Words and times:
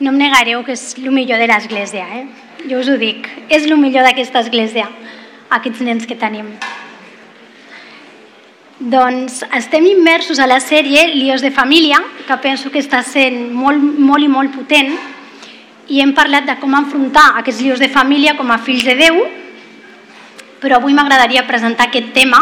no 0.00 0.10
em 0.10 0.16
negareu 0.16 0.64
que 0.64 0.72
és 0.72 0.94
el 0.96 1.12
millor 1.12 1.38
de 1.38 1.46
l'església, 1.50 2.06
eh? 2.16 2.24
Jo 2.68 2.80
us 2.80 2.88
ho 2.88 2.96
dic, 3.00 3.28
és 3.52 3.66
el 3.68 3.76
millor 3.76 4.04
d'aquesta 4.06 4.40
església, 4.40 4.88
aquests 5.52 5.82
nens 5.84 6.06
que 6.08 6.16
tenim. 6.16 6.54
Doncs 8.80 9.42
estem 9.58 9.84
immersos 9.90 10.38
a 10.40 10.46
la 10.48 10.56
sèrie 10.64 11.04
Lios 11.12 11.44
de 11.44 11.50
Família, 11.52 12.00
que 12.26 12.36
penso 12.40 12.70
que 12.72 12.80
està 12.80 13.02
sent 13.04 13.50
molt, 13.52 13.80
molt 13.80 14.24
i 14.24 14.30
molt 14.32 14.54
potent, 14.56 14.94
i 15.90 16.00
hem 16.00 16.14
parlat 16.16 16.46
de 16.48 16.54
com 16.62 16.72
enfrontar 16.78 17.34
aquests 17.40 17.60
lios 17.60 17.82
de 17.82 17.90
família 17.92 18.36
com 18.38 18.48
a 18.48 18.60
fills 18.62 18.86
de 18.86 18.94
Déu, 18.96 19.18
però 20.62 20.78
avui 20.78 20.94
m'agradaria 20.96 21.44
presentar 21.48 21.88
aquest 21.88 22.12
tema. 22.14 22.40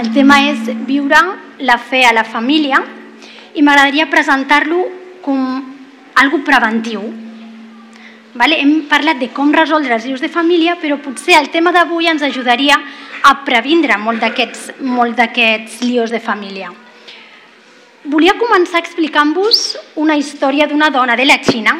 El 0.00 0.10
tema 0.14 0.40
és 0.48 0.72
viure 0.88 1.20
la 1.60 1.76
fe 1.78 2.02
a 2.08 2.14
la 2.16 2.24
família 2.24 2.80
i 3.54 3.62
m'agradaria 3.62 4.08
presentar-lo 4.10 4.80
com 5.22 5.73
algo 6.14 6.42
preventiu. 6.44 7.02
Vale? 8.34 8.58
Hem 8.60 8.86
parlat 8.90 9.20
de 9.22 9.30
com 9.30 9.52
resoldre 9.54 9.94
els 9.94 10.06
lios 10.08 10.22
de 10.22 10.28
família, 10.28 10.76
però 10.80 10.98
potser 10.98 11.36
el 11.38 11.50
tema 11.54 11.72
d'avui 11.72 12.08
ens 12.10 12.22
ajudaria 12.22 12.78
a 13.24 13.34
previndre 13.46 13.96
molt 13.98 14.20
d'aquests 14.20 14.80
molt 14.82 15.20
lios 15.82 16.10
de 16.10 16.20
família. 16.20 16.72
Volia 18.04 18.34
començar 18.36 18.82
explicant-vos 18.82 19.78
una 19.96 20.16
història 20.16 20.66
d'una 20.66 20.90
dona 20.90 21.16
de 21.16 21.24
la 21.24 21.38
Xina 21.40 21.78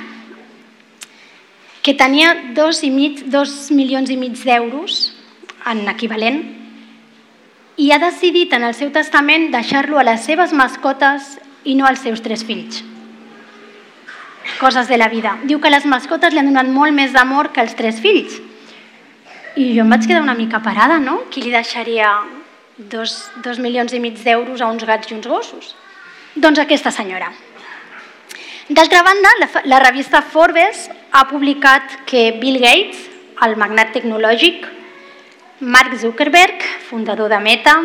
que 1.84 1.92
tenia 1.92 2.55
dos, 2.56 2.80
i 2.83 2.89
mig, 2.91 3.27
dos 3.28 3.70
milions 3.70 4.09
i 4.09 4.16
mig 4.16 4.39
d'euros 4.41 5.12
en 5.69 5.84
equivalent 5.89 6.41
i 7.77 7.91
ha 7.92 7.98
decidit 7.98 8.55
en 8.56 8.64
el 8.64 8.73
seu 8.73 8.89
testament 8.95 9.51
deixar-lo 9.53 9.98
a 10.01 10.06
les 10.09 10.25
seves 10.25 10.55
mascotes 10.56 11.34
i 11.64 11.75
no 11.75 11.84
als 11.84 12.01
seus 12.01 12.23
tres 12.25 12.45
fills. 12.45 12.80
Coses 14.61 14.89
de 14.89 14.98
la 14.98 15.09
vida. 15.09 15.39
Diu 15.45 15.61
que 15.61 15.73
les 15.73 15.87
mascotes 15.89 16.33
li 16.33 16.41
han 16.41 16.50
donat 16.50 16.69
molt 16.70 16.95
més 16.95 17.12
d'amor 17.12 17.50
que 17.53 17.62
els 17.64 17.75
tres 17.78 18.00
fills. 18.00 18.41
I 19.56 19.70
jo 19.77 19.84
em 19.84 19.91
vaig 19.91 20.06
quedar 20.06 20.23
una 20.23 20.34
mica 20.34 20.61
parada, 20.62 20.98
no? 20.98 21.23
Qui 21.31 21.42
li 21.45 21.53
deixaria 21.55 22.11
dos, 22.77 23.31
dos 23.45 23.59
milions 23.62 23.92
i 23.95 24.01
mig 24.03 24.19
d'euros 24.23 24.61
a 24.61 24.69
uns 24.70 24.84
gats 24.84 25.11
i 25.11 25.17
uns 25.17 25.27
gossos? 25.31 25.75
Doncs 26.34 26.59
aquesta 26.59 26.91
senyora. 26.91 27.31
D'altra 28.69 29.03
banda, 29.05 29.31
la, 29.41 29.48
la 29.69 29.78
revista 29.83 30.23
Forbes 30.23 30.89
ha 31.12 31.27
publicat 31.29 32.01
que 32.08 32.33
Bill 32.41 32.58
Gates, 32.62 33.05
el 33.45 33.58
magnat 33.61 33.92
tecnològic, 33.92 34.64
Mark 35.61 35.95
Zuckerberg, 36.01 36.64
fundador 36.89 37.29
de 37.29 37.39
Meta, 37.45 37.77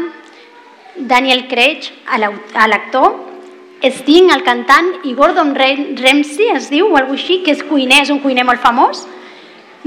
Daniel 0.96 1.48
Craig, 1.48 1.92
l'actor, 2.68 3.29
Sting, 3.80 4.28
el 4.34 4.44
cantant, 4.44 4.90
i 5.08 5.14
Gordon 5.16 5.54
Ramsay, 5.56 6.50
es 6.56 6.68
diu, 6.68 6.90
o 6.90 6.98
alguna 7.00 7.16
així, 7.16 7.40
que 7.46 7.54
és 7.56 7.64
cuiner, 7.64 8.02
és 8.04 8.12
un 8.12 8.20
cuiner 8.20 8.44
molt 8.44 8.60
famós, 8.60 9.06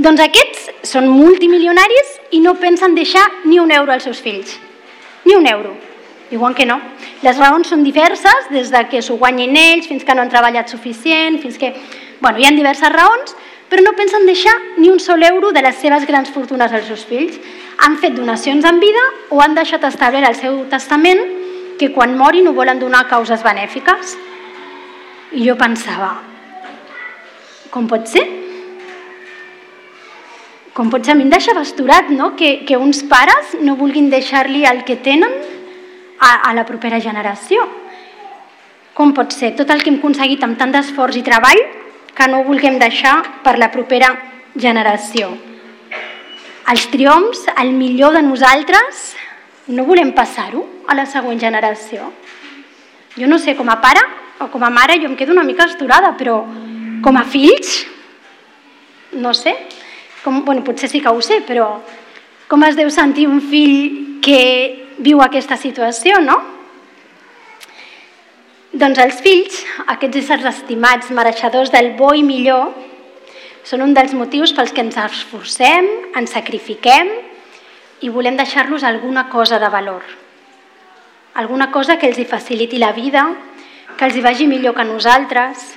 doncs 0.00 0.22
aquests 0.24 0.70
són 0.88 1.10
multimilionaris 1.12 2.14
i 2.32 2.40
no 2.40 2.54
pensen 2.56 2.94
deixar 2.96 3.24
ni 3.44 3.58
un 3.60 3.70
euro 3.70 3.92
als 3.92 4.08
seus 4.08 4.22
fills. 4.24 4.56
Ni 5.26 5.36
un 5.36 5.46
euro. 5.46 5.76
Igual 6.32 6.54
que 6.56 6.64
no. 6.64 6.78
Les 7.20 7.36
raons 7.36 7.68
són 7.68 7.84
diverses, 7.84 8.48
des 8.48 8.70
de 8.72 8.80
que 8.88 9.02
s'ho 9.04 9.18
guanyin 9.20 9.52
ells, 9.60 9.86
fins 9.90 10.04
que 10.08 10.16
no 10.16 10.24
han 10.24 10.32
treballat 10.32 10.72
suficient, 10.72 11.36
fins 11.42 11.60
que... 11.60 11.74
Bueno, 12.22 12.40
hi 12.40 12.46
ha 12.48 12.54
diverses 12.56 12.92
raons, 12.94 13.36
però 13.68 13.84
no 13.84 13.92
pensen 13.98 14.24
deixar 14.24 14.54
ni 14.78 14.88
un 14.88 15.00
sol 15.00 15.22
euro 15.22 15.52
de 15.52 15.60
les 15.60 15.76
seves 15.76 16.06
grans 16.08 16.32
fortunes 16.32 16.72
als 16.72 16.88
seus 16.88 17.04
fills. 17.04 17.36
Han 17.84 17.98
fet 18.00 18.16
donacions 18.16 18.64
en 18.64 18.80
vida 18.80 19.04
o 19.28 19.42
han 19.44 19.54
deixat 19.54 19.84
establert 19.84 20.28
al 20.28 20.38
seu 20.40 20.62
testament 20.72 21.20
que 21.82 21.90
quan 21.90 22.14
morin 22.14 22.46
ho 22.46 22.54
volen 22.54 22.78
donar 22.78 23.02
a 23.02 23.10
causes 23.10 23.42
benèfiques. 23.42 24.14
I 25.34 25.48
jo 25.48 25.56
pensava, 25.58 26.12
com 27.74 27.88
pot 27.90 28.06
ser? 28.06 28.22
Com 30.76 30.92
pot 30.92 31.02
ser? 31.02 31.16
A 31.16 31.18
mi 31.18 31.26
em 31.26 31.32
deixa 31.32 31.56
basturat, 31.56 32.12
no?, 32.14 32.36
que, 32.38 32.62
que 32.68 32.78
uns 32.78 33.02
pares 33.10 33.56
no 33.66 33.74
vulguin 33.80 34.12
deixar-li 34.12 34.62
el 34.68 34.84
que 34.86 35.00
tenen 35.02 35.34
a, 36.20 36.50
a 36.50 36.54
la 36.54 36.62
propera 36.68 37.00
generació. 37.02 37.66
Com 38.94 39.10
pot 39.16 39.34
ser 39.34 39.56
tot 39.58 39.72
el 39.74 39.82
que 39.82 39.90
hem 39.90 39.98
aconseguit 39.98 40.44
amb 40.46 40.60
tant 40.60 40.70
d'esforç 40.70 41.18
i 41.18 41.24
treball 41.26 41.64
que 42.14 42.28
no 42.30 42.42
ho 42.42 42.46
vulguem 42.46 42.78
deixar 42.78 43.16
per 43.42 43.56
la 43.58 43.72
propera 43.74 44.12
generació? 44.54 45.32
Els 46.70 46.86
triomfs, 46.92 47.48
el 47.58 47.72
millor 47.74 48.14
de 48.14 48.22
nosaltres, 48.22 49.08
no 49.72 49.88
volem 49.88 50.12
passar-ho 50.14 50.62
a 50.92 50.98
la 50.98 51.06
següent 51.08 51.40
generació. 51.40 52.12
Jo 53.16 53.28
no 53.28 53.38
sé, 53.40 53.56
com 53.56 53.68
a 53.72 53.80
pare 53.80 54.02
o 54.40 54.48
com 54.52 54.62
a 54.64 54.70
mare 54.72 54.98
jo 55.00 55.08
em 55.08 55.16
quedo 55.16 55.32
una 55.32 55.46
mica 55.48 55.66
esturada, 55.68 56.12
però 56.18 56.42
com 57.02 57.18
a 57.18 57.24
fills, 57.24 57.82
no 59.12 59.34
sé, 59.34 59.56
com, 60.22 60.42
bueno, 60.44 60.62
potser 60.64 60.88
sí 60.88 61.00
que 61.02 61.10
ho 61.10 61.20
sé, 61.24 61.42
però 61.46 61.74
com 62.48 62.62
es 62.68 62.76
deu 62.78 62.90
sentir 62.92 63.26
un 63.28 63.40
fill 63.40 64.20
que 64.22 64.40
viu 65.02 65.22
aquesta 65.24 65.56
situació, 65.58 66.20
no? 66.22 66.38
Doncs 68.72 69.02
els 69.02 69.18
fills, 69.20 69.58
aquests 69.92 70.22
éssers 70.22 70.46
estimats, 70.48 71.10
mereixedors 71.12 71.72
del 71.74 71.92
bo 71.98 72.14
i 72.16 72.22
millor, 72.24 72.72
són 73.68 73.84
un 73.84 73.92
dels 73.94 74.14
motius 74.16 74.54
pels 74.56 74.72
que 74.72 74.82
ens 74.82 74.96
esforcem, 74.98 75.88
ens 76.18 76.32
sacrifiquem 76.34 77.12
i 78.02 78.10
volem 78.10 78.38
deixar-los 78.38 78.82
alguna 78.82 79.28
cosa 79.30 79.60
de 79.62 79.68
valor. 79.70 80.02
Alguna 81.34 81.70
cosa 81.72 81.96
que 81.96 82.10
els 82.10 82.18
hi 82.20 82.26
faciliti 82.28 82.76
la 82.76 82.92
vida, 82.92 83.24
que 83.96 84.04
els 84.04 84.16
hi 84.16 84.24
vagi 84.24 84.46
millor 84.46 84.74
que 84.76 84.84
nosaltres, 84.84 85.70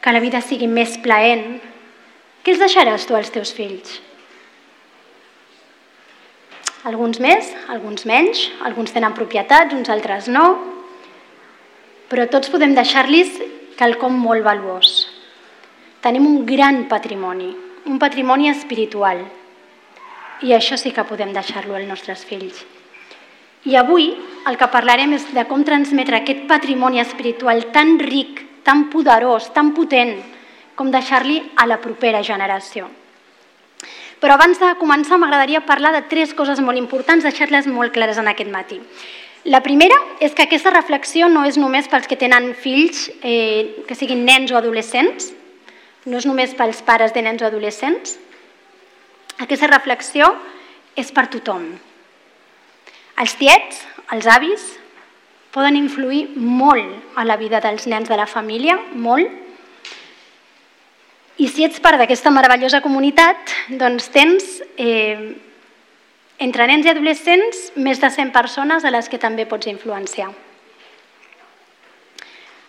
que 0.00 0.12
la 0.14 0.22
vida 0.22 0.40
sigui 0.40 0.68
més 0.70 0.94
plaent. 1.02 1.58
Què 2.44 2.54
els 2.54 2.62
deixaràs 2.62 3.06
tu 3.08 3.18
als 3.18 3.32
teus 3.34 3.50
fills? 3.56 3.98
Alguns 6.88 7.18
més, 7.20 7.50
alguns 7.68 8.06
menys, 8.08 8.46
alguns 8.64 8.94
tenen 8.94 9.12
propietats, 9.12 9.74
uns 9.76 9.90
altres 9.92 10.30
no, 10.32 10.46
però 12.08 12.24
tots 12.30 12.48
podem 12.48 12.72
deixar-los 12.78 13.36
quelcom 13.76 14.16
molt 14.16 14.46
valuós. 14.46 15.04
Tenim 16.00 16.24
un 16.30 16.46
gran 16.48 16.86
patrimoni, 16.88 17.50
un 17.90 17.98
patrimoni 18.00 18.48
espiritual, 18.54 19.26
i 20.40 20.54
això 20.56 20.78
sí 20.80 20.94
que 20.96 21.04
podem 21.04 21.34
deixar-lo 21.36 21.76
als 21.76 21.90
nostres 21.90 22.24
fills. 22.24 22.64
I 23.68 23.76
avui 23.76 24.14
el 24.48 24.56
que 24.56 24.70
parlarem 24.72 25.12
és 25.12 25.26
de 25.34 25.44
com 25.48 25.64
transmetre 25.66 26.16
aquest 26.16 26.46
patrimoni 26.48 27.00
espiritual 27.02 27.66
tan 27.74 27.98
ric, 28.00 28.40
tan 28.64 28.86
poderós, 28.92 29.50
tan 29.52 29.74
potent, 29.76 30.14
com 30.74 30.88
deixar-li 30.88 31.42
a 31.60 31.66
la 31.68 31.80
propera 31.82 32.22
generació. 32.24 32.88
Però 34.20 34.36
abans 34.36 34.60
de 34.60 34.70
començar 34.80 35.18
m'agradaria 35.20 35.64
parlar 35.64 35.92
de 35.92 36.06
tres 36.08 36.32
coses 36.36 36.60
molt 36.60 36.80
importants, 36.80 37.24
deixar-les 37.24 37.68
molt 37.68 37.92
clares 37.92 38.20
en 38.20 38.28
aquest 38.28 38.52
matí. 38.52 38.80
La 39.44 39.62
primera 39.64 39.96
és 40.20 40.34
que 40.36 40.44
aquesta 40.44 40.72
reflexió 40.72 41.28
no 41.32 41.46
és 41.48 41.56
només 41.56 41.88
pels 41.88 42.08
que 42.08 42.18
tenen 42.20 42.52
fills, 42.52 43.08
eh, 43.22 43.84
que 43.88 43.96
siguin 43.96 44.24
nens 44.24 44.52
o 44.52 44.56
adolescents, 44.56 45.32
no 46.04 46.16
és 46.16 46.26
només 46.28 46.52
pels 46.56 46.82
pares 46.84 47.12
de 47.12 47.22
nens 47.24 47.40
o 47.40 47.48
adolescents. 47.48 48.18
Aquesta 49.40 49.68
reflexió 49.68 50.34
és 50.96 51.12
per 51.12 51.28
tothom. 51.32 51.89
Els 53.20 53.34
tiets, 53.36 53.82
els 54.14 54.26
avis, 54.32 54.62
poden 55.52 55.76
influir 55.76 56.30
molt 56.36 57.18
a 57.18 57.26
la 57.26 57.36
vida 57.36 57.60
dels 57.60 57.84
nens 57.90 58.08
de 58.08 58.16
la 58.16 58.28
família, 58.30 58.78
molt, 58.94 59.28
i 61.40 61.48
si 61.48 61.64
ets 61.64 61.80
part 61.80 62.00
d'aquesta 62.00 62.32
meravellosa 62.32 62.82
comunitat, 62.84 63.52
doncs 63.80 64.10
tens 64.12 64.60
eh, 64.76 65.32
entre 66.40 66.66
nens 66.68 66.84
i 66.84 66.92
adolescents 66.92 67.66
més 67.76 68.00
de 68.00 68.10
100 68.12 68.32
persones 68.32 68.84
a 68.84 68.92
les 68.92 69.08
que 69.08 69.20
també 69.20 69.48
pots 69.48 69.68
influenciar. 69.68 70.30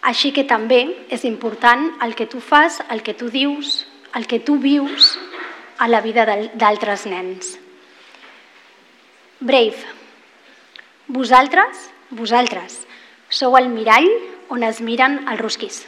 Així 0.08 0.32
que 0.34 0.48
també 0.50 0.82
és 1.14 1.24
important 1.28 1.86
el 2.02 2.16
que 2.16 2.28
tu 2.32 2.40
fas, 2.42 2.80
el 2.90 3.04
que 3.04 3.14
tu 3.14 3.30
dius, 3.30 3.86
el 4.16 4.28
que 4.28 4.40
tu 4.40 4.58
vius 4.60 5.14
a 5.78 5.88
la 5.88 6.02
vida 6.02 6.26
d'altres 6.56 7.06
nens. 7.12 7.58
Brave. 9.40 10.01
Vosaltres, 11.12 11.90
vosaltres, 12.16 12.78
sou 13.28 13.58
el 13.60 13.68
mirall 13.68 14.08
on 14.54 14.64
es 14.64 14.80
miren 14.80 15.18
els 15.28 15.42
rusquis. 15.42 15.82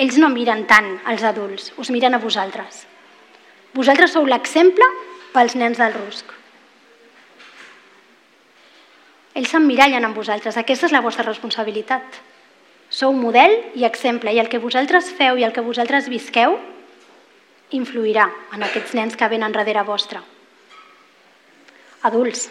Ells 0.00 0.16
no 0.20 0.30
miren 0.32 0.64
tant 0.70 0.88
als 1.04 1.24
adults, 1.24 1.74
us 1.76 1.90
miren 1.92 2.16
a 2.16 2.20
vosaltres. 2.22 2.86
Vosaltres 3.76 4.16
sou 4.16 4.24
l'exemple 4.24 4.88
pels 5.34 5.58
nens 5.60 5.76
del 5.76 5.92
rusc. 5.98 6.32
Ells 9.36 9.52
s'emmirallen 9.52 10.08
amb 10.08 10.16
vosaltres, 10.16 10.56
aquesta 10.56 10.88
és 10.88 10.96
la 10.96 11.04
vostra 11.04 11.28
responsabilitat. 11.28 12.20
Sou 12.88 13.12
model 13.12 13.58
i 13.76 13.84
exemple, 13.84 14.32
i 14.32 14.40
el 14.40 14.48
que 14.48 14.62
vosaltres 14.64 15.12
feu 15.12 15.36
i 15.36 15.44
el 15.44 15.52
que 15.52 15.64
vosaltres 15.64 16.08
visqueu 16.08 16.56
influirà 17.76 18.30
en 18.56 18.64
aquests 18.64 18.96
nens 18.96 19.16
que 19.16 19.28
venen 19.28 19.52
darrere 19.52 19.84
vostre. 19.84 20.24
Adults, 22.08 22.48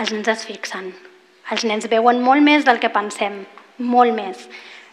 els 0.00 0.12
nens 0.12 0.28
es 0.28 0.44
fixen. 0.44 0.90
Els 1.52 1.64
nens 1.64 1.86
veuen 1.88 2.20
molt 2.22 2.44
més 2.44 2.64
del 2.66 2.80
que 2.82 2.92
pensem, 2.92 3.44
molt 3.78 4.14
més. 4.14 4.48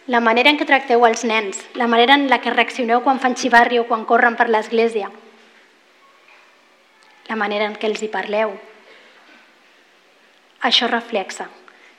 la 0.06 0.20
manera 0.20 0.50
en 0.52 0.58
què 0.60 0.66
tracteu 0.68 1.06
els 1.06 1.22
nens, 1.24 1.62
la 1.80 1.86
manera 1.88 2.12
en 2.18 2.26
la 2.28 2.36
que 2.44 2.52
reaccioneu 2.52 3.00
quan 3.00 3.20
fan 3.20 3.36
xivarri 3.40 3.78
o 3.80 3.86
quan 3.88 4.04
corren 4.04 4.36
per 4.36 4.50
l'església, 4.50 5.08
la 7.28 7.36
manera 7.40 7.64
en 7.64 7.76
què 7.80 7.88
els 7.88 8.02
hi 8.02 8.10
parleu. 8.12 8.52
Això 10.60 10.90
reflexa 10.90 11.48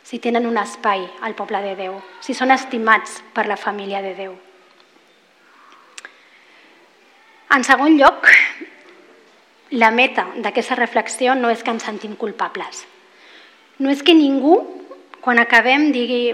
si 0.06 0.20
tenen 0.22 0.46
un 0.46 0.58
espai 0.62 1.02
al 1.26 1.34
poble 1.34 1.64
de 1.66 1.74
Déu, 1.82 1.98
si 2.22 2.38
són 2.38 2.54
estimats 2.54 3.24
per 3.34 3.48
la 3.50 3.58
família 3.58 4.04
de 4.06 4.14
Déu. 4.14 4.38
En 7.56 7.64
segon 7.66 7.98
lloc, 7.98 8.30
la 9.72 9.90
meta 9.90 10.28
d'aquesta 10.38 10.78
reflexió 10.78 11.34
no 11.34 11.50
és 11.50 11.64
que 11.64 11.74
ens 11.74 11.90
sentim 11.90 12.14
culpables. 12.16 12.86
No 13.80 13.92
és 13.92 14.04
que 14.04 14.16
ningú, 14.16 14.56
quan 15.20 15.40
acabem, 15.42 15.90
digui 15.92 16.32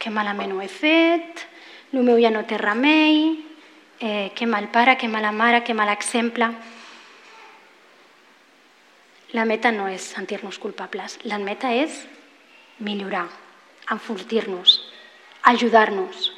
que 0.00 0.12
malament 0.14 0.54
ho 0.54 0.62
he 0.64 0.68
fet, 0.72 1.44
el 1.92 2.04
meu 2.06 2.16
ja 2.22 2.30
no 2.32 2.46
té 2.48 2.56
remei, 2.56 3.36
eh, 4.00 4.30
que 4.34 4.46
mal 4.46 4.70
pare, 4.72 4.96
que 4.96 5.08
mala 5.08 5.32
mare, 5.32 5.64
que 5.64 5.74
mal 5.74 5.90
exemple. 5.92 6.48
La 9.36 9.44
meta 9.44 9.72
no 9.72 9.88
és 9.92 10.06
sentir-nos 10.14 10.56
culpables, 10.58 11.18
la 11.24 11.36
meta 11.36 11.74
és 11.76 12.06
millorar, 12.80 13.26
enfortir-nos, 13.92 14.78
ajudar-nos, 15.42 16.32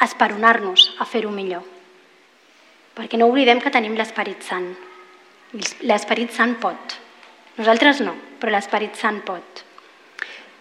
esperonar-nos 0.00 0.94
a 0.98 1.04
fer-ho 1.04 1.30
millor. 1.30 1.64
Perquè 2.94 3.18
no 3.18 3.28
oblidem 3.28 3.60
que 3.60 3.72
tenim 3.74 3.98
l'Esperit 3.98 4.44
Sant. 4.46 4.70
L'Esperit 5.82 6.32
Sant 6.32 6.56
pot. 6.62 6.96
Nosaltres 7.58 8.00
no, 8.00 8.14
però 8.44 8.52
l'Esperit 8.52 8.98
Sant 9.00 9.22
pot. 9.24 9.62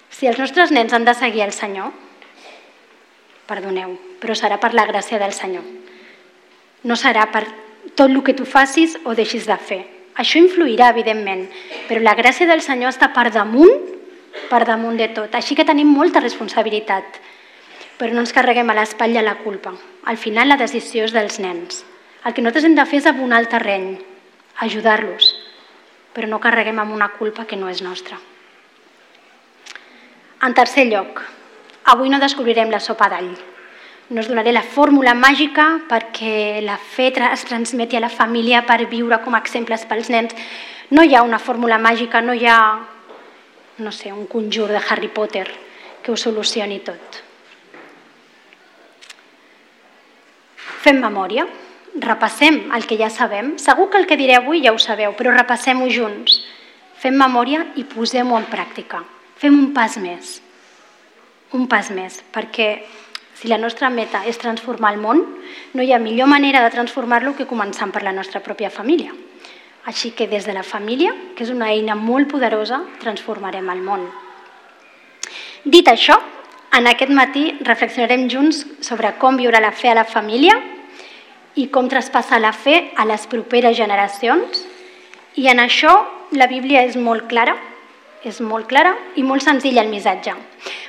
Si 0.07 0.29
els 0.29 0.37
nostres 0.39 0.71
nens 0.71 0.93
han 0.95 1.03
de 1.03 1.11
seguir 1.19 1.41
el 1.43 1.51
Senyor, 1.51 1.89
perdoneu, 3.49 3.97
però 4.23 4.37
serà 4.39 4.55
per 4.55 4.69
la 4.71 4.85
gràcia 4.87 5.19
del 5.19 5.35
Senyor. 5.35 5.65
No 6.87 6.95
serà 6.95 7.25
per 7.33 7.43
tot 7.91 8.07
el 8.07 8.21
que 8.23 8.37
tu 8.37 8.47
facis 8.47 8.95
o 9.03 9.17
deixis 9.19 9.49
de 9.49 9.57
fer. 9.59 9.81
Això 10.15 10.39
influirà, 10.39 10.93
evidentment, 10.95 11.43
però 11.89 11.99
la 11.99 12.15
gràcia 12.15 12.47
del 12.47 12.63
Senyor 12.63 12.93
està 12.93 13.11
per 13.11 13.33
damunt, 13.35 13.75
per 14.47 14.63
damunt 14.63 14.95
de 14.95 15.09
tot. 15.11 15.35
Així 15.35 15.59
que 15.59 15.67
tenim 15.67 15.91
molta 15.91 16.23
responsabilitat, 16.23 17.19
però 17.99 18.15
no 18.15 18.23
ens 18.23 18.31
carreguem 18.31 18.71
a 18.71 18.79
l'espatlla 18.79 19.27
la 19.27 19.39
culpa. 19.43 19.75
Al 20.07 20.15
final 20.15 20.47
la 20.47 20.61
decisió 20.61 21.03
és 21.03 21.11
dels 21.11 21.41
nens. 21.43 21.83
El 22.23 22.31
que 22.31 22.45
nosaltres 22.45 22.69
hem 22.69 22.79
de 22.79 22.87
fer 22.87 23.03
és 23.03 23.11
abonar 23.11 23.43
el 23.43 23.51
terreny, 23.51 23.97
ajudar-los, 24.63 25.32
però 26.13 26.29
no 26.29 26.39
carreguem 26.39 26.79
amb 26.79 26.93
una 26.93 27.09
culpa 27.17 27.45
que 27.49 27.57
no 27.57 27.69
és 27.69 27.81
nostra. 27.81 28.19
En 30.43 30.53
tercer 30.53 30.85
lloc, 30.89 31.21
avui 31.91 32.09
no 32.09 32.19
descobrirem 32.19 32.71
la 32.71 32.81
sopa 32.83 33.09
d'all. 33.09 33.33
No 34.09 34.21
us 34.21 34.27
donaré 34.27 34.51
la 34.51 34.63
fórmula 34.63 35.13
màgica 35.15 35.79
perquè 35.89 36.61
la 36.61 36.77
fe 36.77 37.13
es 37.31 37.45
transmeti 37.47 37.95
a 37.95 38.03
la 38.03 38.11
família 38.11 38.65
per 38.67 38.85
viure 38.85 39.21
com 39.23 39.35
a 39.35 39.39
exemples 39.39 39.85
pels 39.85 40.09
nens. 40.09 40.35
No 40.91 41.03
hi 41.03 41.15
ha 41.15 41.23
una 41.23 41.39
fórmula 41.39 41.79
màgica, 41.79 42.21
no 42.21 42.33
hi 42.33 42.45
ha 42.45 42.59
no 43.77 43.91
sé, 43.91 44.11
un 44.13 44.27
conjur 44.27 44.69
de 44.69 44.81
Harry 44.89 45.07
Potter 45.07 45.47
que 46.03 46.11
ho 46.11 46.17
solucioni 46.17 46.79
tot. 46.79 47.21
Fem 50.83 50.99
memòria, 50.99 51.45
repassem 51.99 52.71
el 52.73 52.87
que 52.87 52.97
ja 52.97 53.09
sabem. 53.09 53.57
Segur 53.57 53.89
que 53.89 53.99
el 54.01 54.07
que 54.07 54.17
diré 54.17 54.37
avui 54.37 54.63
ja 54.63 54.73
ho 54.73 54.79
sabeu, 54.79 55.13
però 55.17 55.33
repassem-ho 55.33 55.89
junts. 55.89 56.41
Fem 56.97 57.15
memòria 57.19 57.65
i 57.75 57.83
posem-ho 57.83 58.37
en 58.39 58.47
pràctica. 58.49 59.03
Fem 59.37 59.55
un 59.59 59.73
pas 59.75 59.97
més. 60.01 60.39
Un 61.53 61.67
pas 61.69 61.89
més, 61.93 62.21
perquè 62.33 62.69
si 63.37 63.49
la 63.49 63.59
nostra 63.59 63.89
meta 63.89 64.23
és 64.25 64.39
transformar 64.41 64.93
el 64.93 65.01
món, 65.01 65.21
no 65.73 65.83
hi 65.83 65.91
ha 65.93 65.99
millor 65.99 66.29
manera 66.31 66.63
de 66.63 66.71
transformar-lo 66.73 67.35
que 67.35 67.49
començant 67.49 67.91
per 67.91 68.03
la 68.03 68.13
nostra 68.15 68.41
pròpia 68.41 68.71
família. 68.71 69.13
Així 69.85 70.13
que 70.15 70.29
des 70.31 70.45
de 70.47 70.53
la 70.55 70.63
família, 70.63 71.11
que 71.35 71.43
és 71.43 71.51
una 71.51 71.69
eina 71.73 71.95
molt 71.95 72.29
poderosa, 72.31 72.79
transformarem 73.01 73.67
el 73.69 73.81
món. 73.83 74.07
Dit 75.65 75.89
això, 75.91 76.15
en 76.73 76.87
aquest 76.87 77.11
matí 77.11 77.43
reflexionarem 77.61 78.29
junts 78.31 78.63
sobre 78.81 79.11
com 79.19 79.35
viure 79.37 79.59
la 79.61 79.73
fe 79.75 79.91
a 79.91 79.97
la 79.99 80.07
família 80.07 80.55
i 81.55 81.67
com 81.69 81.89
traspassar 81.89 82.41
la 82.41 82.53
fe 82.53 82.91
a 82.95 83.05
les 83.05 83.27
properes 83.29 83.77
generacions. 83.77 84.63
I 85.35 85.49
en 85.49 85.61
això 85.61 85.93
la 86.33 86.47
Bíblia 86.47 86.83
és 86.87 86.97
molt 86.97 87.29
clara 87.29 87.57
és 88.23 88.39
molt 88.39 88.69
clara 88.71 88.93
i 89.19 89.23
molt 89.23 89.43
senzilla 89.43 89.83
el 89.83 89.91
missatge. 89.91 90.33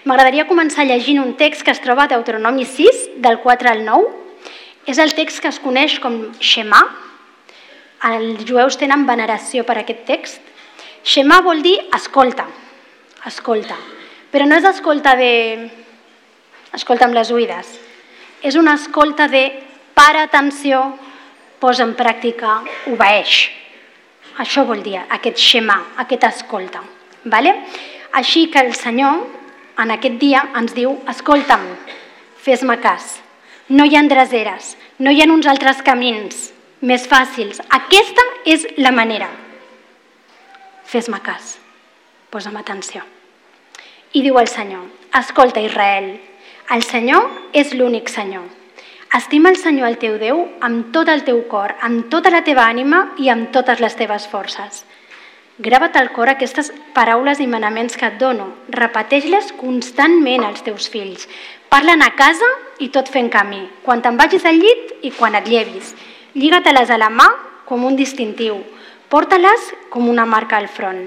M'agradaria 0.07 0.47
començar 0.47 0.87
llegint 0.87 1.21
un 1.21 1.35
text 1.39 1.65
que 1.67 1.73
es 1.75 1.83
troba 1.83 2.05
a 2.05 2.11
Deuteronomi 2.13 2.65
6, 2.65 3.09
del 3.25 3.41
4 3.43 3.71
al 3.71 3.85
9. 3.85 4.13
És 4.87 5.01
el 5.03 5.15
text 5.17 5.43
que 5.43 5.51
es 5.51 5.59
coneix 5.59 5.99
com 5.99 6.21
Shema. 6.39 6.81
Els 8.15 8.45
jueus 8.47 8.79
tenen 8.79 9.07
veneració 9.09 9.65
per 9.67 9.81
aquest 9.81 10.05
text. 10.07 10.41
Shema 11.03 11.41
vol 11.45 11.63
dir 11.65 11.75
escolta, 11.97 12.47
escolta. 13.27 13.77
Però 14.31 14.47
no 14.47 14.61
és 14.61 14.69
escolta 14.69 15.17
de... 15.19 15.33
escolta 16.73 17.09
amb 17.09 17.17
les 17.19 17.33
oïdes. 17.35 17.75
És 18.45 18.55
una 18.61 18.77
escolta 18.79 19.27
de 19.33 19.47
para 19.95 20.25
atenció, 20.27 20.99
posa 21.61 21.87
en 21.87 21.95
pràctica, 21.97 22.61
obeeix. 22.91 23.49
Això 24.43 24.65
vol 24.67 24.83
dir 24.83 24.99
aquest 24.99 25.39
Shema, 25.39 25.79
aquest 26.03 26.27
escolta. 26.29 26.83
Vale? 27.25 27.55
Així 28.13 28.49
que 28.51 28.61
el 28.61 28.75
Senyor 28.75 29.23
en 29.79 29.91
aquest 29.91 30.19
dia 30.21 30.43
ens 30.59 30.75
diu, 30.75 30.99
escolta'm, 31.11 31.65
fes-me 32.45 32.77
cas, 32.83 33.19
no 33.69 33.87
hi 33.87 33.97
ha 33.97 34.03
dreseres, 34.07 34.75
no 34.99 35.11
hi 35.11 35.23
ha 35.23 35.31
uns 35.33 35.49
altres 35.51 35.81
camins 35.83 36.51
més 36.85 37.07
fàcils. 37.11 37.63
Aquesta 37.73 38.23
és 38.45 38.67
la 38.77 38.93
manera. 38.93 39.31
Fes-me 40.85 41.19
cas, 41.25 41.57
posa'm 42.31 42.59
atenció. 42.61 43.03
I 44.15 44.23
diu 44.23 44.39
el 44.39 44.51
Senyor, 44.51 44.85
escolta 45.19 45.63
Israel, 45.65 46.13
el 46.71 46.85
Senyor 46.87 47.51
és 47.53 47.73
l'únic 47.75 48.13
Senyor. 48.13 48.45
Estima 49.15 49.49
el 49.49 49.57
Senyor 49.57 49.87
el 49.87 50.01
teu 50.03 50.17
Déu 50.19 50.41
amb 50.67 50.89
tot 50.91 51.07
el 51.07 51.21
teu 51.23 51.37
cor, 51.47 51.77
amb 51.87 52.09
tota 52.11 52.33
la 52.35 52.41
teva 52.43 52.65
ànima 52.67 53.13
i 53.23 53.29
amb 53.31 53.53
totes 53.55 53.79
les 53.79 53.95
teves 53.95 54.25
forces. 54.27 54.81
Grava't 55.63 55.95
al 56.01 56.09
cor 56.11 56.33
aquestes 56.33 56.73
paraules 56.97 57.39
i 57.39 57.47
manaments 57.47 57.95
que 57.95 58.09
et 58.11 58.17
dono. 58.19 58.49
Repeteix-les 58.75 59.53
constantment 59.61 60.43
als 60.43 60.65
teus 60.67 60.89
fills. 60.91 61.29
Parlen 61.71 62.03
a 62.03 62.09
casa 62.19 62.49
i 62.83 62.89
tot 62.97 63.07
fent 63.07 63.31
camí, 63.31 63.61
quan 63.85 64.03
te'n 64.03 64.19
vagis 64.19 64.49
al 64.51 64.59
llit 64.59 65.07
i 65.07 65.13
quan 65.15 65.39
et 65.39 65.47
llevis. 65.47 65.93
Lliga-te-les 66.35 66.91
a 66.91 66.99
la 66.99 67.13
mà 67.15 67.29
com 67.69 67.85
un 67.87 67.95
distintiu. 67.95 68.59
Porta-les 69.15 69.69
com 69.95 70.09
una 70.11 70.25
marca 70.27 70.59
al 70.59 70.67
front. 70.67 71.05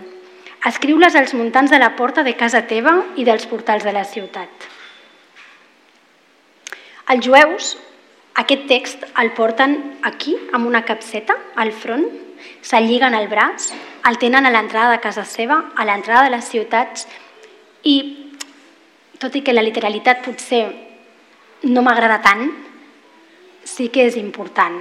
Escriu-les 0.71 1.19
als 1.19 1.35
muntants 1.35 1.75
de 1.75 1.81
la 1.83 1.91
porta 1.99 2.23
de 2.23 2.37
casa 2.39 2.63
teva 2.71 2.95
i 3.17 3.27
dels 3.27 3.51
portals 3.51 3.83
de 3.83 3.91
la 3.91 4.05
ciutat. 4.07 4.71
Els 7.11 7.23
jueus 7.23 7.75
aquest 8.37 8.67
text 8.69 9.05
el 9.17 9.31
porten 9.37 9.77
aquí, 10.05 10.35
amb 10.53 10.67
una 10.69 10.83
capseta, 10.85 11.35
al 11.55 11.71
front, 11.73 12.05
se'l 12.61 12.85
lliguen 12.85 13.15
al 13.17 13.27
braç 13.31 13.71
el 14.07 14.19
tenen 14.21 14.45
a 14.45 14.51
l'entrada 14.53 14.93
de 14.93 15.01
casa 15.03 15.25
seva, 15.25 15.71
a 15.75 15.85
l'entrada 15.85 16.27
de 16.27 16.35
les 16.35 16.45
ciutats 16.45 17.07
i 17.83 17.97
tot 19.17 19.35
i 19.35 19.41
que 19.41 19.55
la 19.55 19.65
literalitat 19.65 20.21
potser 20.25 20.63
no 21.65 21.81
m'agrada 21.81 22.21
tant, 22.21 22.45
sí 23.65 23.89
que 23.89 24.05
és 24.05 24.15
important 24.21 24.77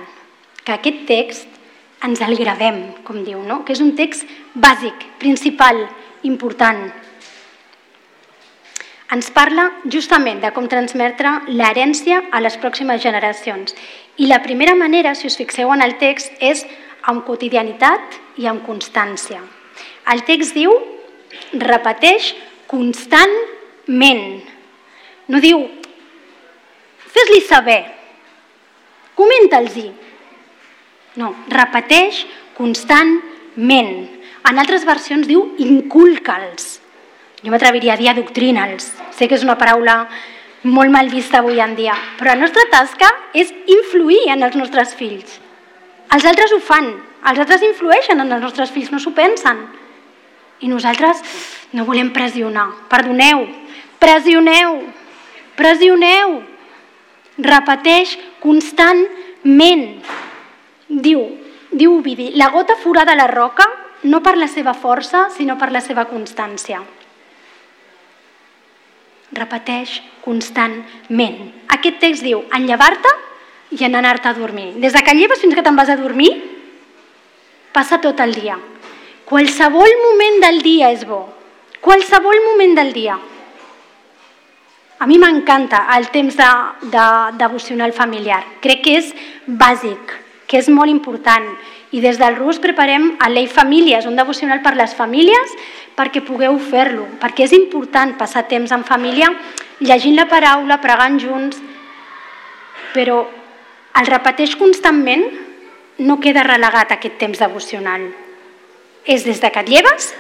que 0.63 0.75
aquest 0.75 1.07
text 1.09 1.57
ens 2.05 2.21
el 2.21 2.37
gravem, 2.37 2.83
com 3.07 3.23
diu, 3.25 3.41
no? 3.43 3.63
que 3.65 3.73
és 3.73 3.81
un 3.81 3.95
text 3.97 4.29
bàsic, 4.55 5.07
principal, 5.19 5.87
important. 6.29 6.91
Ens 9.15 9.29
parla 9.31 9.69
justament 9.87 10.41
de 10.43 10.51
com 10.51 10.65
transmetre 10.67 11.31
l'herència 11.47 12.25
a 12.35 12.41
les 12.43 12.57
pròximes 12.59 12.99
generacions. 13.05 13.75
I 14.19 14.27
la 14.27 14.41
primera 14.43 14.75
manera, 14.75 15.15
si 15.15 15.29
us 15.31 15.37
fixeu 15.39 15.71
en 15.71 15.83
el 15.85 15.95
text, 16.01 16.33
és 16.43 16.65
amb 17.07 17.23
quotidianitat 17.27 18.17
i 18.43 18.49
amb 18.51 18.65
constància. 18.67 19.39
El 20.11 20.25
text 20.27 20.57
diu, 20.59 20.73
repeteix 21.55 22.33
constantment. 22.67 24.43
No 25.31 25.39
diu, 25.43 25.63
fes-li 27.15 27.45
saber, 27.47 27.79
comenta'ls-hi. 29.15 29.87
No, 31.23 31.31
repeteix 31.55 32.25
constantment. 32.59 33.95
En 34.47 34.59
altres 34.59 34.83
versions 34.87 35.31
diu 35.31 35.47
inculca'ls. 35.63 36.86
Jo 37.47 37.55
m'atreviria 37.55 37.95
a 37.95 38.01
dir 38.01 38.11
adoctrina'ls. 38.11 38.91
Sé 39.15 39.31
que 39.31 39.39
és 39.39 39.47
una 39.47 39.57
paraula 39.57 40.03
molt 40.67 40.91
mal 40.91 41.09
vista 41.09 41.39
avui 41.39 41.63
en 41.63 41.79
dia, 41.79 41.95
però 42.19 42.35
la 42.35 42.43
nostra 42.43 42.67
tasca 42.75 43.09
és 43.33 43.55
influir 43.71 44.25
en 44.35 44.43
els 44.43 44.59
nostres 44.59 44.97
fills 44.99 45.39
els 46.15 46.25
altres 46.25 46.53
ho 46.55 46.61
fan, 46.63 46.93
els 47.27 47.41
altres 47.43 47.65
influeixen 47.67 48.21
en 48.23 48.31
els 48.33 48.45
nostres 48.45 48.71
fills, 48.73 48.93
no 48.93 49.01
s'ho 49.03 49.13
pensen. 49.17 49.65
I 50.65 50.71
nosaltres 50.71 51.21
no 51.77 51.85
volem 51.85 52.13
pressionar. 52.15 52.69
Perdoneu, 52.89 53.47
pressioneu. 54.01 54.85
pressioneu, 55.57 56.43
repeteix 57.39 58.19
constantment. 58.41 59.87
Diu, 60.89 61.23
diu 61.73 61.95
Ovidi, 61.97 62.31
la 62.37 62.51
gota 62.53 62.77
forada 62.77 63.13
a 63.13 63.17
la 63.17 63.27
roca 63.27 63.65
no 64.05 64.21
per 64.23 64.37
la 64.37 64.49
seva 64.49 64.75
força, 64.75 65.31
sinó 65.33 65.57
per 65.57 65.73
la 65.73 65.81
seva 65.81 66.05
constància. 66.05 66.83
Repeteix 69.35 70.01
constantment. 70.25 71.39
Aquest 71.75 71.99
text 72.03 72.23
diu, 72.23 72.45
en 72.55 72.67
llevar-te 72.69 73.13
i 73.75 73.83
en 73.85 73.97
anar-te 73.99 74.31
a 74.31 74.37
dormir. 74.37 74.75
Des 74.83 74.95
de 74.95 75.03
que 75.03 75.15
lleves 75.15 75.41
fins 75.43 75.55
que 75.55 75.65
te'n 75.67 75.77
vas 75.77 75.91
a 75.91 75.99
dormir, 75.99 76.31
passa 77.75 77.99
tot 78.01 78.21
el 78.21 78.35
dia. 78.35 78.59
Qualsevol 79.27 79.97
moment 80.05 80.39
del 80.45 80.63
dia 80.63 80.93
és 80.95 81.03
bo. 81.07 81.25
Qualsevol 81.83 82.39
moment 82.45 82.77
del 82.79 82.93
dia. 82.95 83.19
A 84.99 85.07
mi 85.07 85.19
m'encanta 85.21 85.83
el 85.97 86.07
temps 86.09 86.39
de, 86.39 86.51
de 86.95 87.07
devocional 87.37 87.93
familiar. 87.93 88.41
Crec 88.65 88.81
que 88.85 88.95
és 89.01 89.11
bàsic, 89.47 90.15
que 90.47 90.63
és 90.63 90.71
molt 90.73 90.89
important. 90.89 91.51
I 91.93 92.01
des 92.01 92.17
del 92.19 92.39
RUS 92.39 92.63
preparem 92.63 93.13
a 93.21 93.29
Lei 93.29 93.47
Famílies, 93.47 94.07
un 94.09 94.17
devocional 94.17 94.63
per 94.65 94.73
les 94.79 94.95
famílies, 94.97 95.53
perquè 95.97 96.23
pugueu 96.25 96.59
fer-lo, 96.61 97.07
perquè 97.21 97.47
és 97.47 97.55
important 97.57 98.15
passar 98.19 98.47
temps 98.51 98.73
en 98.73 98.85
família 98.85 99.31
llegint 99.81 100.17
la 100.17 100.29
paraula, 100.29 100.79
pregant 100.81 101.19
junts, 101.21 101.59
però 102.95 103.25
el 103.97 104.09
repeteix 104.09 104.57
constantment 104.57 105.25
no 106.05 106.19
queda 106.21 106.45
relegat 106.45 106.93
aquest 106.93 107.19
temps 107.21 107.41
devocional. 107.41 108.07
És 109.07 109.25
des 109.25 109.41
de 109.41 109.51
que 109.53 109.63
et 109.63 109.71
lleves 109.71 110.11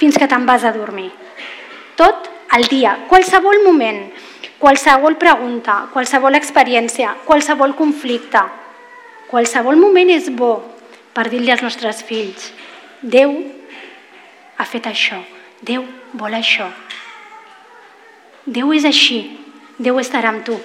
fins 0.00 0.18
que 0.18 0.28
te'n 0.28 0.44
vas 0.48 0.64
a 0.64 0.72
dormir. 0.74 1.10
Tot 1.96 2.28
el 2.56 2.66
dia, 2.68 2.96
qualsevol 3.08 3.62
moment, 3.64 4.02
qualsevol 4.60 5.16
pregunta, 5.20 5.86
qualsevol 5.92 6.36
experiència, 6.36 7.14
qualsevol 7.24 7.76
conflicte, 7.78 8.42
qualsevol 9.32 9.80
moment 9.80 10.12
és 10.12 10.28
bo 10.28 10.58
per 11.16 11.28
dir-li 11.32 11.52
als 11.52 11.64
nostres 11.64 12.02
fills 12.04 12.50
Déu 13.02 13.32
ha 14.58 14.64
fet 14.64 14.86
això, 14.86 15.22
Déu 15.62 15.84
vol 16.18 16.34
això. 16.34 16.66
Déu 18.46 18.72
és 18.74 18.84
així, 18.84 19.38
Déu 19.78 20.00
estarà 20.02 20.32
amb 20.34 20.44
tu, 20.44 20.58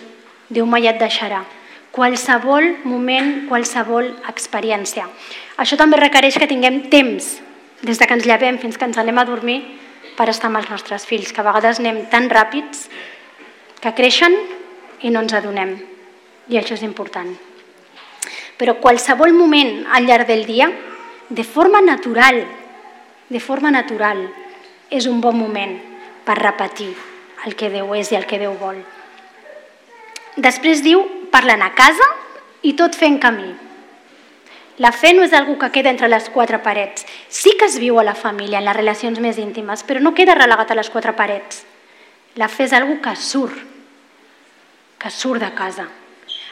Déu 0.50 0.65
mai 0.65 0.88
et 0.88 0.98
deixarà 1.00 1.44
qualsevol 1.98 2.84
moment, 2.86 3.48
qualsevol 3.50 4.12
experiència. 4.29 5.08
Això 5.58 5.77
també 5.79 5.98
requereix 5.98 6.38
que 6.38 6.50
tinguem 6.50 6.84
temps, 6.94 7.39
des 7.82 7.98
de 7.98 8.06
que 8.06 8.13
ens 8.17 8.27
llevem 8.29 8.60
fins 8.62 8.77
que 8.77 8.86
ens 8.86 9.00
anem 9.01 9.17
a 9.17 9.25
dormir, 9.25 9.58
per 10.17 10.29
estar 10.29 10.51
amb 10.51 10.62
els 10.62 10.70
nostres 10.70 11.06
fills, 11.10 11.34
que 11.34 11.41
a 11.41 11.48
vegades 11.48 11.82
anem 11.82 12.03
tan 12.12 12.29
ràpids 12.29 12.86
que 13.82 13.94
creixen 13.98 14.34
i 15.01 15.10
no 15.13 15.24
ens 15.25 15.34
adonem. 15.38 15.75
I 16.50 16.62
això 16.62 16.77
és 16.77 16.86
important. 16.86 17.34
Però 18.58 18.77
qualsevol 18.82 19.34
moment 19.34 19.84
al 19.94 20.06
llarg 20.06 20.29
del 20.29 20.46
dia, 20.46 20.70
de 21.29 21.44
forma 21.44 21.82
natural, 21.82 22.44
de 23.29 23.39
forma 23.39 23.72
natural, 23.72 24.22
és 24.89 25.05
un 25.05 25.19
bon 25.22 25.36
moment 25.36 25.75
per 26.25 26.38
repetir 26.39 26.93
el 27.46 27.55
que 27.55 27.69
Déu 27.72 27.93
és 27.96 28.12
i 28.12 28.17
el 28.17 28.25
que 28.27 28.39
Déu 28.39 28.55
vol. 28.60 28.79
Després 30.38 30.84
diu, 30.86 31.03
parlen 31.31 31.63
a 31.65 31.74
casa 31.75 32.05
i 32.63 32.74
tot 32.77 32.96
fent 32.96 33.17
camí. 33.19 33.50
La 34.77 34.91
fe 34.93 35.13
no 35.17 35.24
és 35.25 35.34
algú 35.34 35.55
que 35.57 35.72
queda 35.74 35.89
entre 35.89 36.10
les 36.10 36.27
quatre 36.29 36.60
parets. 36.62 37.05
Sí 37.34 37.55
que 37.57 37.65
es 37.65 37.79
viu 37.81 37.98
a 37.98 38.05
la 38.05 38.13
família, 38.13 38.60
en 38.60 38.67
les 38.67 38.77
relacions 38.77 39.17
més 39.19 39.39
íntimes, 39.41 39.81
però 39.84 40.00
no 40.00 40.13
queda 40.13 40.38
relegat 40.38 40.72
a 40.72 40.77
les 40.77 40.91
quatre 40.93 41.15
parets. 41.17 41.63
La 42.38 42.48
fe 42.48 42.67
és 42.67 42.75
algú 42.77 43.00
que 43.01 43.15
surt, 43.17 43.57
que 45.01 45.10
surt 45.10 45.41
de 45.41 45.50
casa. 45.57 45.88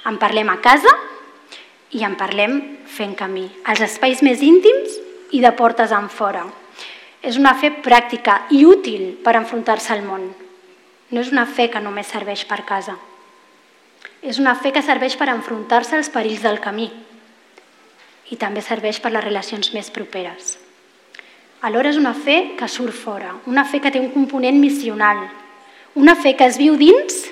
En 0.09 0.17
parlem 0.17 0.49
a 0.49 0.57
casa 0.61 0.89
i 1.93 2.01
en 2.05 2.17
parlem 2.17 2.57
fent 2.89 3.13
camí. 3.17 3.45
Als 3.65 3.85
espais 3.85 4.25
més 4.25 4.41
íntims 4.41 4.97
i 5.37 5.41
de 5.45 5.53
portes 5.53 5.93
en 5.93 6.09
fora. 6.09 6.47
És 7.25 7.39
una 7.41 7.55
fe 7.57 7.71
pràctica 7.83 8.43
i 8.53 8.61
útil 8.69 9.15
per 9.25 9.33
enfrontar-se 9.39 9.93
al 9.95 10.03
món. 10.05 10.27
No 11.09 11.21
és 11.21 11.31
una 11.33 11.47
fe 11.49 11.69
que 11.73 11.81
només 11.81 12.11
serveix 12.13 12.45
per 12.45 12.61
casa. 12.67 12.95
És 14.21 14.37
una 14.41 14.53
fe 14.57 14.71
que 14.73 14.83
serveix 14.85 15.15
per 15.17 15.31
enfrontar-se 15.33 15.97
als 15.97 16.11
perills 16.13 16.45
del 16.45 16.61
camí 16.61 16.91
i 18.33 18.37
també 18.41 18.61
serveix 18.65 18.99
per 19.01 19.11
les 19.13 19.23
relacions 19.25 19.71
més 19.73 19.91
properes. 19.93 20.55
Alhora 21.65 21.89
és 21.89 21.97
una 21.97 22.13
fe 22.13 22.55
que 22.57 22.69
surt 22.69 22.93
fora, 22.93 23.35
una 23.49 23.65
fe 23.65 23.79
que 23.81 23.91
té 23.93 24.01
un 24.01 24.11
component 24.13 24.57
missional, 24.61 25.21
una 25.95 26.15
fe 26.15 26.35
que 26.37 26.45
es 26.45 26.57
viu 26.61 26.75
dins 26.77 27.23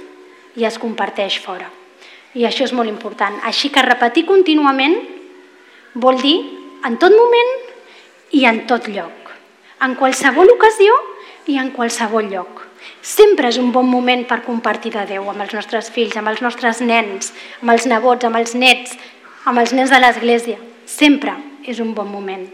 i 0.58 0.66
es 0.66 0.78
comparteix 0.82 1.40
fora. 1.42 1.70
I 2.34 2.46
això 2.50 2.66
és 2.66 2.74
molt 2.74 2.90
important. 2.90 3.36
Així 3.46 3.70
que 3.70 3.86
repetir 3.86 4.26
contínuament 4.26 4.96
vol 5.94 6.18
dir 6.22 6.38
en 6.86 6.98
tot 7.02 7.14
moment 7.14 7.54
i 8.34 8.46
en 8.50 8.64
tot 8.70 8.90
lloc, 8.90 9.23
en 9.84 9.96
qualsevol 10.00 10.50
ocasió 10.54 10.94
i 11.52 11.58
en 11.60 11.72
qualsevol 11.76 12.30
lloc. 12.32 12.62
Sempre 13.04 13.50
és 13.52 13.60
un 13.60 13.72
bon 13.76 13.88
moment 13.90 14.24
per 14.28 14.44
compartir 14.46 14.94
de 14.96 15.04
Déu 15.10 15.28
amb 15.30 15.44
els 15.44 15.54
nostres 15.56 15.90
fills, 15.92 16.16
amb 16.20 16.32
els 16.32 16.42
nostres 16.44 16.80
nens, 16.82 17.34
amb 17.62 17.74
els 17.76 17.88
nebots, 17.90 18.24
amb 18.24 18.40
els 18.40 18.56
nets, 18.56 18.96
amb 19.46 19.60
els 19.60 19.74
nens 19.76 19.92
de 19.92 20.00
l'església. 20.00 20.60
Sempre 20.88 21.36
és 21.68 21.80
un 21.84 21.92
bon 21.96 22.08
moment. 22.08 22.46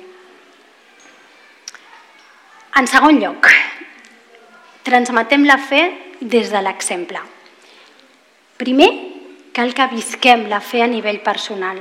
En 2.79 2.87
segon 2.87 3.19
lloc, 3.21 3.49
transmetem 4.87 5.45
la 5.45 5.59
fe 5.61 5.83
des 6.21 6.49
de 6.49 6.61
l'exemple. 6.63 7.21
Primer, 8.57 8.89
cal 9.53 9.73
que 9.75 9.87
visquem 9.93 10.47
la 10.49 10.61
fe 10.61 10.81
a 10.83 10.89
nivell 10.89 11.21
personal 11.25 11.79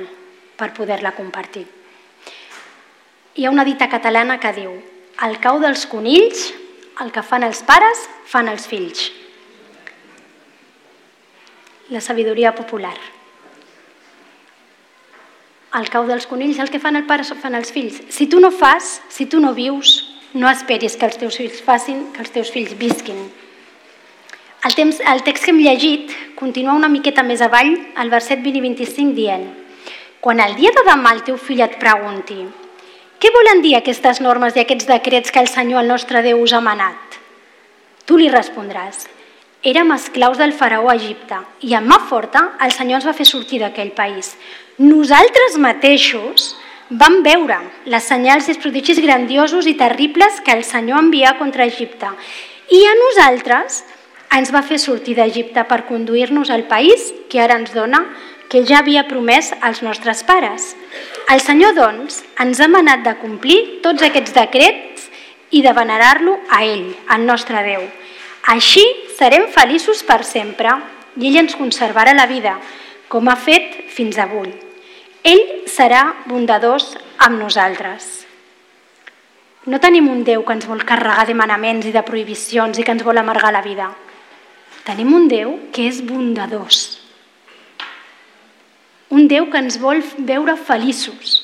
per 0.59 0.73
poder-la 0.77 1.15
compartir. 1.17 1.65
Hi 3.39 3.47
ha 3.47 3.53
una 3.55 3.65
dita 3.65 3.89
catalana 3.89 4.39
que 4.43 4.53
diu 4.57 4.73
el 5.27 5.39
cau 5.43 5.59
dels 5.59 5.87
conills 5.91 6.49
el 7.03 7.13
que 7.15 7.23
fan 7.23 7.45
els 7.47 7.63
pares, 7.67 8.05
fan 8.27 8.49
els 8.51 8.67
fills. 8.67 9.09
La 11.95 12.03
sabidoria 12.03 12.53
popular. 12.55 12.97
El 15.79 15.89
cau 15.93 16.07
dels 16.09 16.27
conills, 16.27 16.59
el 16.59 16.71
que 16.73 16.81
fan 16.83 16.99
els 16.99 17.07
pares, 17.07 17.33
fan 17.43 17.55
els 17.55 17.71
fills. 17.73 18.01
Si 18.15 18.27
tu 18.27 18.41
no 18.43 18.51
fas, 18.51 18.99
si 19.15 19.27
tu 19.27 19.41
no 19.41 19.55
vius, 19.55 20.01
no 20.35 20.51
esperis 20.51 20.97
que 20.97 21.07
els 21.07 21.19
teus 21.21 21.39
fills 21.39 21.61
facin, 21.65 22.09
que 22.13 22.25
els 22.25 22.35
teus 22.35 22.51
fills 22.51 22.75
visquin. 22.79 23.21
El, 24.67 24.75
temps, 24.75 24.99
el 24.99 25.23
text 25.23 25.47
que 25.47 25.55
hem 25.55 25.61
llegit 25.63 26.15
continua 26.37 26.75
una 26.77 26.91
miqueta 26.91 27.23
més 27.23 27.43
avall, 27.45 27.77
al 27.97 28.11
verset 28.11 28.43
20 28.43 28.59
i 28.59 28.65
25, 28.67 29.15
dient 29.15 29.47
Quan 30.21 30.41
el 30.43 30.57
dia 30.59 30.73
de 30.75 30.83
demà 30.83 31.13
el 31.15 31.23
teu 31.23 31.37
fill 31.39 31.63
et 31.63 31.77
pregunti 31.79 32.43
què 33.19 33.31
volen 33.35 33.63
dir 33.65 33.75
aquestes 33.75 34.21
normes 34.23 34.55
i 34.55 34.63
aquests 34.63 34.87
decrets 34.87 35.33
que 35.35 35.41
el 35.43 35.49
Senyor, 35.51 35.83
el 35.83 35.91
nostre 35.91 36.23
Déu, 36.23 36.39
us 36.39 36.53
ha 36.55 36.61
manat? 36.63 37.17
Tu 38.07 38.17
li 38.17 38.29
respondràs, 38.31 39.09
érem 39.67 39.91
esclaus 39.97 40.39
del 40.39 40.55
faraó 40.55 40.87
a 40.89 40.95
Egipte 40.95 41.41
i 41.67 41.75
amb 41.75 41.91
mà 41.91 41.99
forta 42.09 42.45
el 42.63 42.73
Senyor 42.73 43.01
ens 43.01 43.09
va 43.09 43.17
fer 43.19 43.27
sortir 43.27 43.59
d'aquell 43.63 43.91
país. 43.97 44.37
Nosaltres 44.79 45.59
mateixos 45.59 46.53
vam 46.89 47.19
veure 47.27 47.59
les 47.91 48.07
senyals 48.07 48.47
i 48.47 48.55
els 48.55 48.63
prodigis 48.63 49.03
grandiosos 49.03 49.67
i 49.67 49.75
terribles 49.77 50.39
que 50.45 50.55
el 50.55 50.63
Senyor 50.65 51.03
envià 51.03 51.35
contra 51.43 51.67
Egipte 51.67 52.15
i 52.71 52.85
a 52.87 52.95
nosaltres 53.03 53.83
ens 54.39 54.53
va 54.55 54.63
fer 54.63 54.79
sortir 54.79 55.17
d'Egipte 55.19 55.65
per 55.67 55.85
conduir-nos 55.89 56.51
al 56.55 56.69
país 56.71 57.11
que 57.29 57.43
ara 57.43 57.59
ens 57.59 57.75
dona 57.75 58.05
que 58.49 58.65
ja 58.65 58.81
havia 58.81 59.07
promès 59.09 59.53
als 59.61 59.83
nostres 59.85 60.23
pares. 60.25 60.75
El 61.29 61.41
Senyor, 61.45 61.75
doncs, 61.77 62.23
ens 62.41 62.61
ha 62.61 62.69
manat 62.73 63.05
de 63.05 63.15
complir 63.21 63.81
tots 63.85 64.03
aquests 64.03 64.35
decrets 64.37 65.09
i 65.53 65.63
de 65.65 65.73
venerar-lo 65.77 66.39
a 66.51 66.63
ell, 66.65 66.95
el 67.15 67.27
nostre 67.29 67.63
Déu. 67.65 67.85
Així 68.49 68.85
serem 69.19 69.49
feliços 69.53 70.01
per 70.09 70.23
sempre 70.25 70.73
i 71.19 71.29
ell 71.29 71.43
ens 71.43 71.57
conservarà 71.59 72.15
la 72.17 72.29
vida, 72.31 72.57
com 73.09 73.29
ha 73.29 73.37
fet 73.37 73.85
fins 73.93 74.19
avui. 74.21 74.53
Ell 75.25 75.45
serà 75.69 76.05
bondadós 76.29 76.95
amb 77.19 77.41
nosaltres. 77.41 78.07
No 79.69 79.81
tenim 79.83 80.07
un 80.09 80.23
Déu 80.25 80.45
que 80.47 80.55
ens 80.57 80.69
vol 80.69 80.85
carregar 80.89 81.27
de 81.29 81.37
manaments 81.37 81.89
i 81.89 81.93
de 81.93 82.05
prohibicions 82.07 82.79
i 82.79 82.87
que 82.87 82.95
ens 82.95 83.05
vol 83.05 83.21
amargar 83.21 83.53
la 83.53 83.65
vida. 83.65 83.91
Tenim 84.87 85.13
un 85.13 85.29
Déu 85.29 85.59
que 85.75 85.85
és 85.91 86.01
bondadós, 86.01 87.08
un 89.11 89.29
Déu 89.29 89.49
que 89.51 89.61
ens 89.61 89.79
vol 89.81 90.03
veure 90.19 90.57
feliços. 90.57 91.39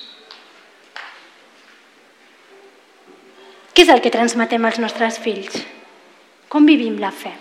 Què 3.75 3.83
és 3.83 3.91
el 3.91 4.03
que 4.05 4.13
transmetem 4.15 4.65
als 4.65 4.79
nostres 4.79 5.19
fills? 5.19 5.57
Com 6.49 6.69
vivim 6.69 7.01
la 7.03 7.11
fe? 7.11 7.33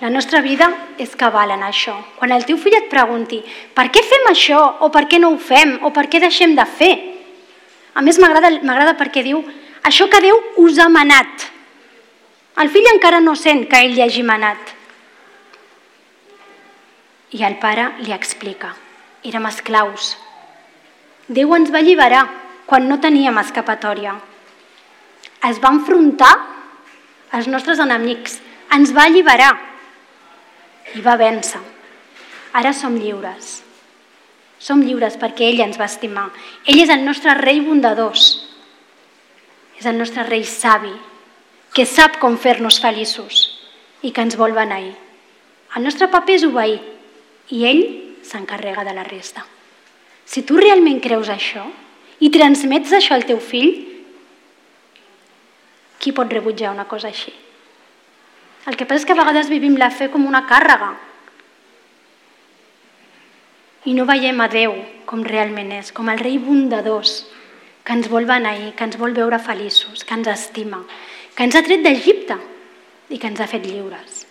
La 0.00 0.08
nostra 0.08 0.40
vida 0.40 0.70
és 0.96 1.12
cabal 1.12 1.50
en 1.52 1.66
això. 1.66 1.92
Quan 2.16 2.32
el 2.32 2.46
teu 2.48 2.56
fill 2.56 2.78
et 2.78 2.88
pregunti 2.88 3.42
per 3.76 3.90
què 3.92 4.00
fem 4.00 4.30
això 4.30 4.60
o 4.80 4.88
per 4.88 5.04
què 5.10 5.20
no 5.20 5.34
ho 5.34 5.36
fem 5.36 5.76
o 5.84 5.90
per 5.92 6.06
què 6.08 6.22
deixem 6.22 6.54
de 6.56 6.64
fer, 6.64 6.94
a 7.92 8.00
més 8.00 8.16
m'agrada 8.22 8.96
perquè 8.96 9.26
diu 9.26 9.42
això 9.84 10.08
que 10.08 10.22
Déu 10.24 10.38
us 10.64 10.78
ha 10.80 10.88
manat. 10.88 11.50
El 12.60 12.72
fill 12.72 12.88
encara 12.94 13.20
no 13.20 13.36
sent 13.36 13.66
que 13.68 13.76
ell 13.84 13.92
li 13.92 14.02
hagi 14.04 14.24
manat. 14.24 14.79
I 17.30 17.44
el 17.46 17.58
pare 17.62 17.92
li 18.02 18.12
explica. 18.12 18.72
Érem 19.22 19.46
esclaus. 19.46 20.16
Déu 21.30 21.52
ens 21.54 21.70
va 21.70 21.78
alliberar 21.78 22.24
quan 22.66 22.88
no 22.90 22.98
teníem 23.02 23.38
escapatòria. 23.38 24.16
Es 25.46 25.60
va 25.62 25.70
enfrontar 25.76 26.32
als 27.30 27.46
nostres 27.46 27.78
enemics. 27.78 28.40
Ens 28.74 28.94
va 28.96 29.06
alliberar 29.06 29.52
i 30.94 31.02
va 31.04 31.18
vèncer. 31.20 31.62
Ara 32.52 32.72
som 32.74 32.96
lliures. 32.98 33.60
Som 34.58 34.82
lliures 34.82 35.16
perquè 35.20 35.46
ell 35.52 35.62
ens 35.62 35.78
va 35.78 35.86
estimar. 35.86 36.28
Ell 36.66 36.82
és 36.82 36.90
el 36.90 37.04
nostre 37.06 37.36
rei 37.38 37.62
bondadós. 37.62 38.32
És 39.78 39.86
el 39.86 39.96
nostre 39.96 40.26
rei 40.26 40.42
savi, 40.44 40.92
que 41.72 41.86
sap 41.86 42.18
com 42.20 42.34
fer-nos 42.36 42.80
feliços 42.82 43.46
i 44.02 44.10
que 44.10 44.20
ens 44.20 44.36
vol 44.36 44.52
beneir. 44.52 44.92
El 45.76 45.86
nostre 45.86 46.10
paper 46.10 46.36
és 46.36 46.44
obeir 46.44 46.80
i 47.50 47.64
ell 47.66 47.82
s'encarrega 48.26 48.84
de 48.86 48.94
la 48.94 49.04
resta. 49.04 49.44
Si 50.24 50.42
tu 50.46 50.56
realment 50.60 51.00
creus 51.02 51.30
això 51.32 51.64
i 52.22 52.30
transmets 52.30 52.92
això 52.94 53.16
al 53.16 53.26
teu 53.26 53.40
fill, 53.42 53.72
qui 56.00 56.14
pot 56.16 56.30
rebutjar 56.32 56.72
una 56.72 56.86
cosa 56.88 57.10
així? 57.10 57.32
El 58.68 58.76
que 58.76 58.86
passa 58.86 59.02
és 59.02 59.06
que 59.08 59.16
a 59.16 59.20
vegades 59.20 59.50
vivim 59.50 59.76
la 59.80 59.90
fe 59.90 60.10
com 60.12 60.26
una 60.28 60.44
càrrega 60.48 60.94
i 63.88 63.94
no 63.96 64.04
veiem 64.08 64.40
a 64.44 64.48
Déu 64.52 64.74
com 65.08 65.24
realment 65.26 65.72
és, 65.80 65.90
com 65.92 66.08
el 66.12 66.20
rei 66.20 66.36
bondadós, 66.38 67.24
que 67.82 67.96
ens 67.96 68.10
vol 68.12 68.28
beneir, 68.28 68.74
que 68.76 68.86
ens 68.86 68.98
vol 69.00 69.16
veure 69.16 69.40
feliços, 69.42 70.04
que 70.04 70.14
ens 70.14 70.28
estima, 70.30 70.84
que 71.34 71.46
ens 71.48 71.56
ha 71.56 71.64
tret 71.66 71.82
d'Egipte 71.82 72.36
i 73.10 73.18
que 73.18 73.30
ens 73.30 73.40
ha 73.40 73.48
fet 73.50 73.64
lliures. 73.66 74.26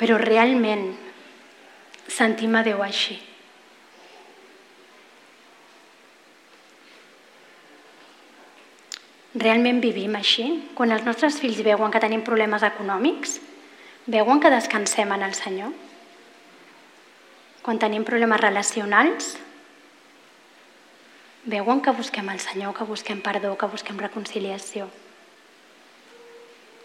Però 0.00 0.18
realment 0.18 0.90
sentim 2.10 2.56
a 2.58 2.64
Déu 2.66 2.82
així. 2.82 3.16
Realment 9.34 9.80
vivim 9.82 10.14
així? 10.14 10.44
Quan 10.78 10.94
els 10.94 11.02
nostres 11.06 11.40
fills 11.42 11.58
veuen 11.66 11.90
que 11.90 12.02
tenim 12.02 12.22
problemes 12.26 12.62
econòmics, 12.62 13.40
veuen 14.06 14.38
que 14.40 14.52
descansem 14.52 15.10
en 15.10 15.24
el 15.26 15.34
Senyor? 15.34 15.72
Quan 17.64 17.80
tenim 17.82 18.04
problemes 18.06 18.40
relacionals, 18.40 19.32
veuen 21.50 21.80
que 21.82 21.96
busquem 21.96 22.28
el 22.30 22.38
Senyor, 22.40 22.74
que 22.76 22.86
busquem 22.86 23.22
perdó, 23.24 23.56
que 23.58 23.70
busquem 23.72 23.98
reconciliació. 23.98 24.86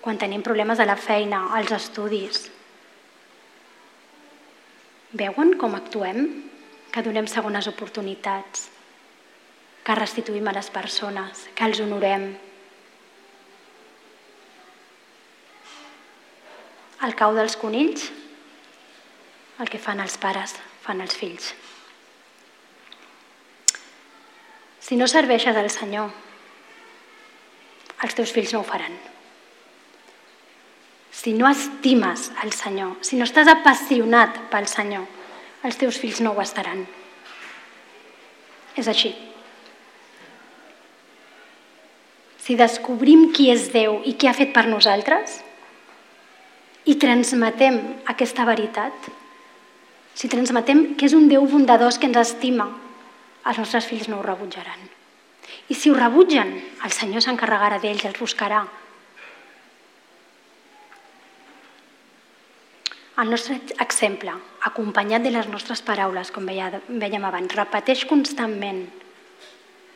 Quan 0.02 0.18
tenim 0.18 0.42
problemes 0.42 0.80
a 0.80 0.88
la 0.88 0.96
feina, 0.98 1.50
als 1.54 1.76
estudis, 1.76 2.48
veuen 5.14 5.56
com 5.58 5.76
actuem, 5.76 6.28
que 6.92 7.02
donem 7.06 7.28
segones 7.30 7.68
oportunitats, 7.70 8.70
que 9.86 9.98
restituïm 9.98 10.48
a 10.50 10.54
les 10.54 10.70
persones, 10.70 11.48
que 11.56 11.66
els 11.66 11.82
honorem, 11.82 12.32
el 17.06 17.16
cau 17.16 17.36
dels 17.36 17.56
conills, 17.58 18.10
el 19.60 19.70
que 19.72 19.80
fan 19.82 20.02
els 20.04 20.18
pares, 20.20 20.56
fan 20.84 21.02
els 21.02 21.16
fills. 21.16 21.54
Si 24.80 24.98
no 24.98 25.08
serveixes 25.08 25.56
al 25.56 25.70
Senyor, 25.70 26.12
els 28.04 28.16
teus 28.18 28.32
fills 28.36 28.54
no 28.56 28.62
ho 28.62 28.68
faran. 28.68 28.96
Si 31.12 31.34
no 31.34 31.50
estimes 31.50 32.30
el 32.44 32.54
Senyor, 32.54 32.98
si 33.02 33.18
no 33.18 33.26
estàs 33.28 33.50
apassionat 33.52 34.38
pel 34.52 34.68
Senyor, 34.70 35.08
els 35.66 35.80
teus 35.80 35.98
fills 36.00 36.22
no 36.24 36.36
ho 36.36 36.42
estaran. 36.44 36.86
És 38.78 38.88
així. 38.88 39.12
Si 42.40 42.56
descobrim 42.58 43.30
qui 43.36 43.50
és 43.52 43.68
Déu 43.74 44.00
i 44.08 44.16
què 44.18 44.30
ha 44.30 44.38
fet 44.38 44.54
per 44.56 44.66
nosaltres, 44.70 45.42
i 46.90 46.96
transmetem 46.98 47.78
aquesta 48.10 48.46
veritat, 48.48 49.10
si 50.16 50.30
transmetem 50.32 50.96
que 50.98 51.06
és 51.06 51.14
un 51.14 51.28
Déu 51.30 51.46
bondadós 51.48 52.00
que 52.00 52.08
ens 52.10 52.18
estima, 52.24 52.70
els 53.46 53.60
nostres 53.62 53.86
fills 53.88 54.08
no 54.10 54.20
ho 54.20 54.26
rebutjaran. 54.26 54.88
I 55.70 55.76
si 55.78 55.92
ho 55.92 55.98
rebutgen, 55.98 56.56
el 56.86 56.92
Senyor 56.96 57.24
s'encarregarà 57.24 57.78
d'ells, 57.82 58.06
els 58.10 58.20
buscarà. 58.20 58.64
El 63.20 63.28
nostre 63.34 63.58
exemple, 63.84 64.32
acompanyat 64.64 65.26
de 65.26 65.32
les 65.34 65.48
nostres 65.52 65.82
paraules, 65.84 66.30
com 66.32 66.46
vèiem 66.48 67.26
abans, 67.28 67.56
repeteix 67.58 68.06
constantment, 68.08 68.86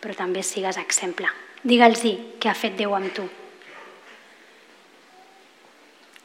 però 0.04 0.16
també 0.18 0.44
sigues 0.44 0.80
exemple. 0.82 1.30
Digue'ls 1.64 2.04
què 2.44 2.52
ha 2.52 2.58
fet 2.58 2.76
Déu 2.76 2.92
amb 2.98 3.14
tu. 3.16 3.24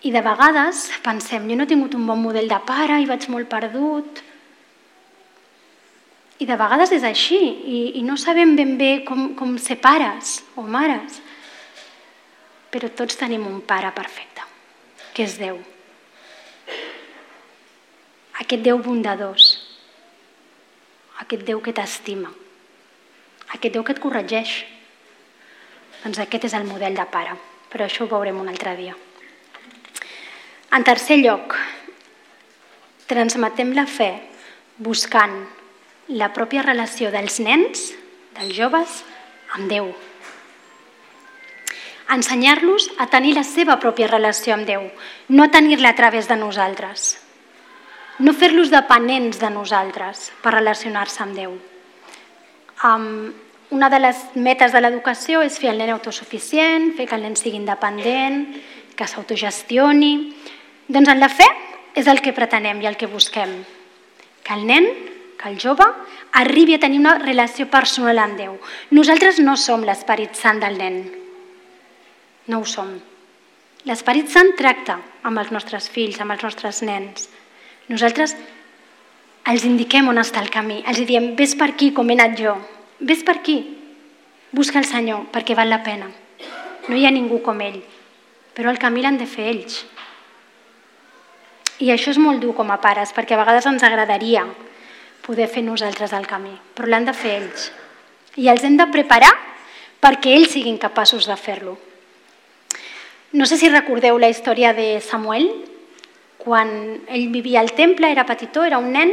I 0.02 0.10
de 0.14 0.22
vegades 0.22 0.88
pensem, 1.04 1.46
jo 1.46 1.54
no 1.58 1.66
he 1.66 1.70
tingut 1.70 1.94
un 1.94 2.06
bon 2.06 2.18
model 2.22 2.50
de 2.50 2.58
pare 2.66 2.98
i 2.98 3.06
vaig 3.06 3.28
molt 3.30 3.50
perdut. 3.50 4.22
I 6.38 6.46
de 6.46 6.58
vegades 6.58 6.94
és 6.98 7.06
així 7.06 7.38
i, 7.38 7.80
i 7.98 8.04
no 8.06 8.18
sabem 8.18 8.54
ben 8.58 8.76
bé 8.78 8.92
com, 9.06 9.32
com 9.38 9.56
ser 9.58 9.78
pares 9.82 10.40
o 10.58 10.66
mares. 10.66 11.22
Però 12.74 12.90
tots 12.90 13.18
tenim 13.18 13.46
un 13.46 13.62
pare 13.62 13.94
perfecte, 13.94 14.46
que 15.14 15.26
és 15.26 15.38
Déu. 15.38 15.58
Aquest 18.38 18.62
Déu 18.62 18.78
bondadós, 18.78 19.48
aquest 21.18 21.42
Déu 21.42 21.58
que 21.64 21.74
t'estima, 21.74 22.30
aquest 23.50 23.74
Déu 23.74 23.82
que 23.82 23.96
et 23.96 24.02
corregeix. 24.02 24.52
Doncs 26.04 26.20
aquest 26.22 26.46
és 26.46 26.54
el 26.54 26.68
model 26.68 26.94
de 26.94 27.06
pare, 27.10 27.34
però 27.72 27.88
això 27.88 28.06
ho 28.06 28.10
veurem 28.12 28.38
un 28.38 28.48
altre 28.48 28.76
dia. 28.78 28.94
En 30.70 30.84
tercer 30.86 31.18
lloc, 31.18 31.56
transmetem 33.10 33.74
la 33.74 33.88
fe 33.90 34.12
buscant 34.78 35.40
la 36.08 36.30
pròpia 36.32 36.62
relació 36.62 37.10
dels 37.10 37.40
nens, 37.42 37.88
dels 38.38 38.54
joves, 38.54 39.02
amb 39.58 39.66
Déu. 39.68 39.90
Ensenyar-los 42.14 42.92
a 43.02 43.08
tenir 43.10 43.34
la 43.36 43.44
seva 43.44 43.80
pròpia 43.82 44.06
relació 44.08 44.54
amb 44.54 44.68
Déu, 44.68 44.86
no 45.28 45.50
tenir-la 45.50 45.90
a 45.90 45.98
través 45.98 46.28
de 46.28 46.36
nosaltres. 46.38 47.16
No 48.18 48.34
fer-los 48.34 48.72
dependents 48.74 49.38
de 49.38 49.50
nosaltres 49.54 50.32
per 50.42 50.56
relacionar-se 50.56 51.22
amb 51.22 51.36
Déu. 51.38 51.52
Um, 52.82 53.30
una 53.70 53.90
de 53.92 54.00
les 54.00 54.22
metes 54.34 54.72
de 54.74 54.80
l'educació 54.82 55.42
és 55.46 55.58
fer 55.60 55.70
el 55.70 55.78
nen 55.78 55.92
autosuficient, 55.94 56.92
fer 56.96 57.06
que 57.06 57.14
el 57.14 57.22
nen 57.26 57.36
sigui 57.38 57.60
independent, 57.60 58.42
que 58.98 59.06
s'autogestioni, 59.06 60.12
doncs 60.88 61.12
en 61.12 61.22
la 61.22 61.28
fe 61.30 61.46
és 61.94 62.08
el 62.10 62.22
que 62.24 62.34
pretenem 62.34 62.82
i 62.82 62.88
el 62.90 62.96
que 62.98 63.10
busquem. 63.10 63.52
Que 64.42 64.56
el 64.56 64.66
nen, 64.66 64.88
que 65.38 65.52
el 65.52 65.60
jove, 65.62 65.86
arribi 66.40 66.74
a 66.74 66.82
tenir 66.82 66.98
una 66.98 67.18
relació 67.22 67.68
personal 67.70 68.18
amb 68.18 68.38
Déu. 68.40 68.58
Nosaltres 68.90 69.38
no 69.44 69.54
som 69.56 69.86
l'Esperit 69.86 70.34
Sant 70.34 70.58
del 70.64 70.78
nen. 70.80 71.02
No 72.48 72.62
ho 72.62 72.66
som. 72.66 72.96
L'Esperit 73.86 74.32
Sant 74.32 74.56
tracta 74.58 74.98
amb 75.22 75.38
els 75.38 75.52
nostres 75.54 75.86
fills, 75.92 76.18
amb 76.18 76.34
els 76.34 76.42
nostres 76.42 76.82
nens. 76.82 77.28
Nosaltres 77.88 78.36
els 79.48 79.64
indiquem 79.64 80.08
on 80.12 80.20
està 80.20 80.42
el 80.44 80.50
camí. 80.52 80.82
Els 80.86 81.00
diem, 81.08 81.32
vés 81.36 81.54
per 81.56 81.70
aquí 81.72 81.90
com 81.96 82.10
he 82.10 82.16
anat 82.18 82.36
jo. 82.38 82.54
Vés 83.00 83.22
per 83.24 83.38
aquí. 83.38 83.58
Busca 84.52 84.80
el 84.80 84.88
Senyor 84.88 85.28
perquè 85.32 85.56
val 85.56 85.72
la 85.72 85.82
pena. 85.84 86.10
No 86.88 86.96
hi 86.96 87.06
ha 87.06 87.12
ningú 87.14 87.40
com 87.44 87.60
ell. 87.64 87.80
Però 88.56 88.72
el 88.72 88.80
camí 88.80 89.04
l'han 89.04 89.20
de 89.20 89.28
fer 89.28 89.48
ells. 89.52 89.82
I 91.78 91.92
això 91.94 92.10
és 92.10 92.18
molt 92.18 92.42
dur 92.42 92.56
com 92.58 92.70
a 92.74 92.80
pares, 92.82 93.12
perquè 93.14 93.36
a 93.36 93.40
vegades 93.40 93.68
ens 93.70 93.84
agradaria 93.86 94.42
poder 95.22 95.46
fer 95.52 95.62
nosaltres 95.62 96.14
el 96.16 96.26
camí, 96.26 96.54
però 96.74 96.88
l'han 96.88 97.04
de 97.06 97.14
fer 97.14 97.36
ells. 97.36 97.68
I 98.40 98.48
els 98.50 98.64
hem 98.64 98.78
de 98.80 98.86
preparar 98.90 99.30
perquè 100.02 100.32
ells 100.34 100.54
siguin 100.56 100.78
capaços 100.80 101.28
de 101.28 101.36
fer-lo. 101.36 101.76
No 103.32 103.46
sé 103.46 103.58
si 103.60 103.68
recordeu 103.68 104.18
la 104.18 104.30
història 104.32 104.72
de 104.74 105.02
Samuel, 105.04 105.50
quan 106.38 106.70
ell 107.08 107.28
vivia 107.34 107.60
al 107.60 107.72
temple, 107.74 108.10
era 108.10 108.26
petitó, 108.26 108.64
era 108.64 108.78
un 108.78 108.92
nen, 108.94 109.12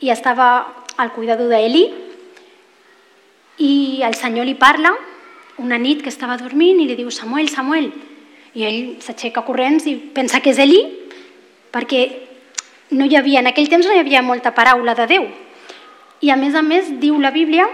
i 0.00 0.10
estava 0.10 0.48
al 0.96 1.12
cuidador 1.12 1.50
d'Eli, 1.50 1.84
i 3.62 4.02
el 4.02 4.14
Senyor 4.14 4.46
li 4.48 4.54
parla 4.58 4.94
una 5.58 5.78
nit 5.78 6.02
que 6.02 6.10
estava 6.10 6.38
dormint 6.40 6.80
i 6.80 6.88
li 6.88 6.96
diu 6.96 7.10
Samuel, 7.12 7.50
Samuel, 7.52 7.90
i 8.54 8.64
ell 8.66 8.80
s'aixeca 9.04 9.44
corrents 9.46 9.86
i 9.88 9.96
pensa 9.96 10.40
que 10.40 10.52
és 10.52 10.60
Eli 10.60 10.80
perquè 11.72 12.02
no 12.92 13.06
hi 13.06 13.16
havia, 13.16 13.40
en 13.40 13.48
aquell 13.48 13.70
temps 13.72 13.86
no 13.86 13.94
hi 13.94 14.02
havia 14.02 14.24
molta 14.24 14.52
paraula 14.52 14.94
de 14.94 15.06
Déu. 15.08 15.28
I 16.20 16.30
a 16.30 16.36
més 16.36 16.54
a 16.54 16.62
més 16.62 16.90
diu 17.00 17.18
la 17.20 17.32
Bíblia 17.32 17.66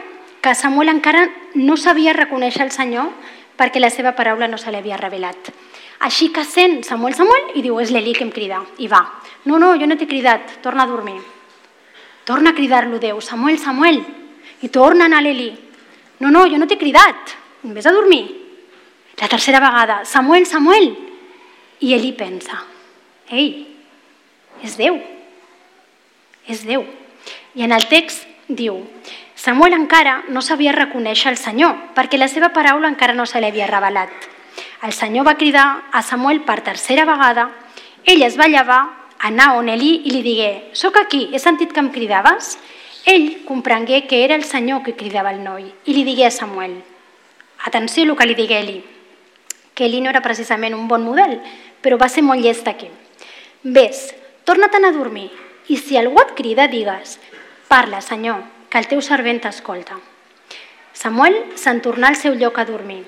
que 0.43 0.55
Samuel 0.55 0.93
encara 0.93 1.27
no 1.55 1.77
sabia 1.77 2.15
reconèixer 2.15 2.63
el 2.67 2.75
Senyor 2.75 3.11
perquè 3.59 3.83
la 3.83 3.91
seva 3.91 4.15
paraula 4.15 4.47
no 4.47 4.59
se 4.59 4.71
li 4.71 4.79
havia 4.79 5.01
revelat. 5.01 5.51
Així 6.07 6.31
que 6.31 6.45
sent 6.47 6.85
Samuel, 6.87 7.17
Samuel, 7.19 7.51
i 7.59 7.63
diu, 7.63 7.81
és 7.83 7.91
l'Eli 7.91 8.15
que 8.15 8.23
em 8.27 8.31
crida. 8.31 8.61
I 8.79 8.87
va. 8.91 9.03
No, 9.45 9.59
no, 9.59 9.73
jo 9.79 9.87
no 9.87 9.97
t'he 9.99 10.07
cridat, 10.07 10.61
torna 10.63 10.85
a 10.85 10.91
dormir. 10.91 11.19
Torna 12.29 12.51
a 12.51 12.55
cridar-lo 12.55 13.01
Déu, 13.03 13.21
Samuel, 13.21 13.59
Samuel. 13.59 14.03
I 14.63 14.69
torna 14.69 15.07
a 15.07 15.11
anar 15.11 15.23
l'Eli. 15.25 15.51
No, 16.21 16.31
no, 16.31 16.47
jo 16.51 16.59
no 16.59 16.67
t'he 16.67 16.79
cridat, 16.79 17.35
vés 17.63 17.87
a 17.87 17.95
dormir. 17.95 18.25
La 19.19 19.29
tercera 19.29 19.61
vegada, 19.61 20.05
Samuel, 20.05 20.47
Samuel. 20.47 20.91
I 21.81 21.95
Eli 21.95 22.11
pensa, 22.19 22.59
ei, 23.31 23.69
és 24.67 24.75
Déu, 24.79 24.99
és 26.51 26.65
Déu. 26.67 26.83
I 27.55 27.63
en 27.63 27.75
el 27.75 27.87
text 27.91 28.27
diu, 28.49 28.81
Samuel 29.39 29.77
encara 29.77 30.25
no 30.35 30.43
sabia 30.43 30.75
reconèixer 30.75 31.31
el 31.31 31.39
Senyor, 31.39 31.77
perquè 31.95 32.19
la 32.19 32.27
seva 32.27 32.51
paraula 32.51 32.91
encara 32.91 33.15
no 33.15 33.27
se 33.27 33.39
li 33.39 33.47
havia 33.47 33.71
revelat. 33.71 34.11
El 34.83 34.93
Senyor 34.93 35.27
va 35.27 35.37
cridar 35.37 35.89
a 35.91 36.03
Samuel 36.03 36.45
per 36.47 36.61
tercera 36.63 37.05
vegada, 37.05 37.49
ell 38.07 38.23
es 38.23 38.37
va 38.39 38.47
llevar, 38.47 38.83
anar 39.19 39.57
on 39.59 39.69
Eli 39.69 40.05
i 40.07 40.13
li 40.15 40.23
digué, 40.23 40.71
«Soc 40.73 41.01
aquí, 41.01 41.29
he 41.33 41.41
sentit 41.43 41.73
que 41.75 41.83
em 41.83 41.91
cridaves?» 41.91 42.57
Ell 43.09 43.43
comprengué 43.47 44.07
que 44.07 44.23
era 44.25 44.37
el 44.37 44.45
Senyor 44.45 44.83
que 44.85 44.95
cridava 44.95 45.33
el 45.33 45.43
noi 45.43 45.65
i 45.87 45.95
li 45.97 46.05
digué 46.05 46.27
a 46.27 46.31
Samuel, 46.31 46.77
atenció 47.65 48.05
el 48.05 48.15
que 48.15 48.27
li 48.27 48.37
digué 48.39 48.59
Eli, 48.61 48.79
que 49.75 49.87
Eli 49.87 50.03
no 50.05 50.11
era 50.11 50.21
precisament 50.21 50.77
un 50.77 50.87
bon 50.87 51.03
model, 51.07 51.39
però 51.81 51.99
va 51.99 52.11
ser 52.13 52.23
molt 52.23 52.45
llest 52.45 52.69
aquí. 52.69 52.91
Ves, 53.63 54.13
torna-te'n 54.45 54.85
a 54.85 54.93
dormir 54.93 55.31
i 55.69 55.79
si 55.81 55.97
algú 55.97 56.21
et 56.21 56.35
crida, 56.37 56.69
digues, 56.69 57.19
parla, 57.67 58.03
Senyor, 58.03 58.45
que 58.69 58.79
el 58.79 58.87
teu 58.87 59.01
servent 59.03 59.41
t'escolta. 59.43 59.99
Samuel 60.93 61.41
se'n 61.57 61.81
tornà 61.81 62.13
al 62.13 62.21
seu 62.21 62.37
lloc 62.37 62.59
a 62.59 62.69
dormir. 62.69 63.07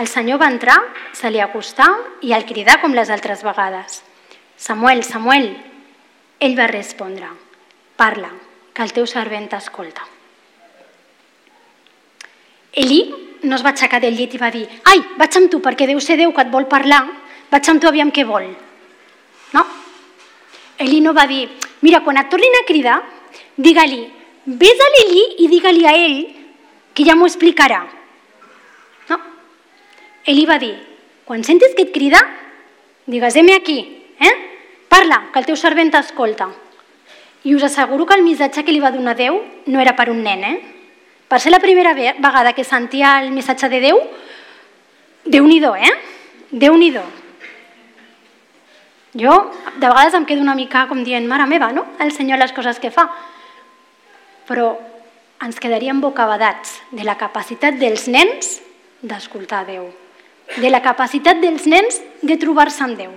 El 0.00 0.08
Senyor 0.10 0.40
va 0.42 0.50
entrar, 0.50 0.76
se 1.14 1.30
li 1.30 1.38
acostà 1.38 1.86
i 2.26 2.32
el 2.34 2.46
cridà 2.48 2.80
com 2.82 2.96
les 2.96 3.10
altres 3.14 3.44
vegades. 3.46 4.00
Samuel, 4.58 5.04
Samuel, 5.06 5.52
ell 6.42 6.56
va 6.58 6.66
respondre, 6.66 7.28
parla, 7.96 8.32
que 8.74 8.82
el 8.82 8.92
teu 8.96 9.06
servent 9.06 9.46
t'escolta. 9.52 10.08
Eli 12.74 13.00
no 13.46 13.54
es 13.54 13.62
va 13.62 13.70
aixecar 13.70 14.00
del 14.02 14.16
llit 14.18 14.34
i 14.34 14.40
va 14.40 14.50
dir 14.50 14.64
ai, 14.90 14.98
vaig 15.20 15.38
amb 15.38 15.50
tu 15.52 15.60
perquè 15.62 15.86
deu 15.86 16.00
ser 16.02 16.16
Déu 16.18 16.32
que 16.34 16.42
et 16.42 16.50
vol 16.50 16.66
parlar, 16.66 17.04
vaig 17.52 17.70
amb 17.70 17.82
tu 17.82 17.86
aviam 17.86 18.10
què 18.10 18.26
vol. 18.26 18.48
No. 19.54 19.62
Eli 20.82 20.98
no 21.00 21.14
va 21.14 21.28
dir 21.30 21.46
mira, 21.84 22.00
quan 22.02 22.18
et 22.18 22.30
tornin 22.32 22.58
a 22.58 22.64
cridar, 22.66 22.96
digue-li, 23.56 24.00
vés 24.58 24.80
a 24.80 24.88
l'Eli 24.96 25.24
i 25.44 25.50
digue-li 25.52 25.86
a 25.86 25.92
ell 25.94 26.18
que 26.94 27.06
ja 27.06 27.14
m'ho 27.14 27.28
explicarà. 27.30 27.84
Eli 30.24 30.46
va 30.48 30.58
dir, 30.58 30.74
quan 31.24 31.44
sentis 31.44 31.74
que 31.76 31.88
et 31.88 31.92
crida, 31.92 32.20
digues, 33.06 33.36
heme 33.36 33.54
aquí, 33.54 33.78
eh? 34.20 34.34
parla, 34.88 35.26
que 35.32 35.40
el 35.42 35.48
teu 35.48 35.56
servent 35.56 35.90
t'escolta. 35.92 36.48
I 37.44 37.54
us 37.54 37.64
asseguro 37.66 38.06
que 38.06 38.16
el 38.16 38.24
missatge 38.24 38.64
que 38.64 38.72
li 38.72 38.80
va 38.80 38.92
donar 38.94 39.16
Déu 39.18 39.36
no 39.66 39.80
era 39.80 39.92
per 39.96 40.08
un 40.08 40.22
nen, 40.24 40.44
eh? 40.48 40.54
Per 41.28 41.40
ser 41.40 41.52
la 41.52 41.60
primera 41.60 41.92
vegada 41.92 42.54
que 42.56 42.64
sentia 42.64 43.18
el 43.20 43.32
missatge 43.36 43.68
de 43.68 43.80
Déu, 43.84 44.00
Déu-n'hi-do, 45.24 45.74
eh? 45.76 45.92
Déu-n'hi-do. 46.52 47.02
Jo, 49.16 49.34
de 49.76 49.86
vegades 49.86 50.16
em 50.16 50.24
quedo 50.28 50.42
una 50.42 50.56
mica 50.56 50.86
com 50.88 51.04
dient, 51.04 51.26
mare 51.28 51.46
meva, 51.48 51.70
no? 51.72 51.86
El 52.00 52.12
Senyor 52.12 52.40
les 52.40 52.52
coses 52.52 52.80
que 52.80 52.92
fa. 52.92 53.06
Però 54.48 54.74
ens 55.44 55.60
quedaríem 55.60 56.00
bocabadats 56.04 56.80
de 56.92 57.04
la 57.04 57.16
capacitat 57.20 57.76
dels 57.80 58.08
nens 58.08 58.58
d'escoltar 59.04 59.64
Déu, 59.68 59.88
de 60.56 60.70
la 60.70 60.82
capacitat 60.84 61.40
dels 61.42 61.66
nens 61.66 62.00
de 62.22 62.36
trobar-se 62.40 62.84
amb 62.84 62.98
Déu 62.98 63.14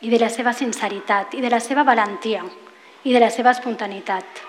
i 0.00 0.12
de 0.12 0.20
la 0.22 0.28
seva 0.30 0.54
sinceritat 0.54 1.34
i 1.34 1.42
de 1.42 1.50
la 1.50 1.60
seva 1.60 1.82
valentia 1.84 2.44
i 3.04 3.12
de 3.12 3.20
la 3.20 3.30
seva 3.34 3.50
espontaneïtat. 3.50 4.42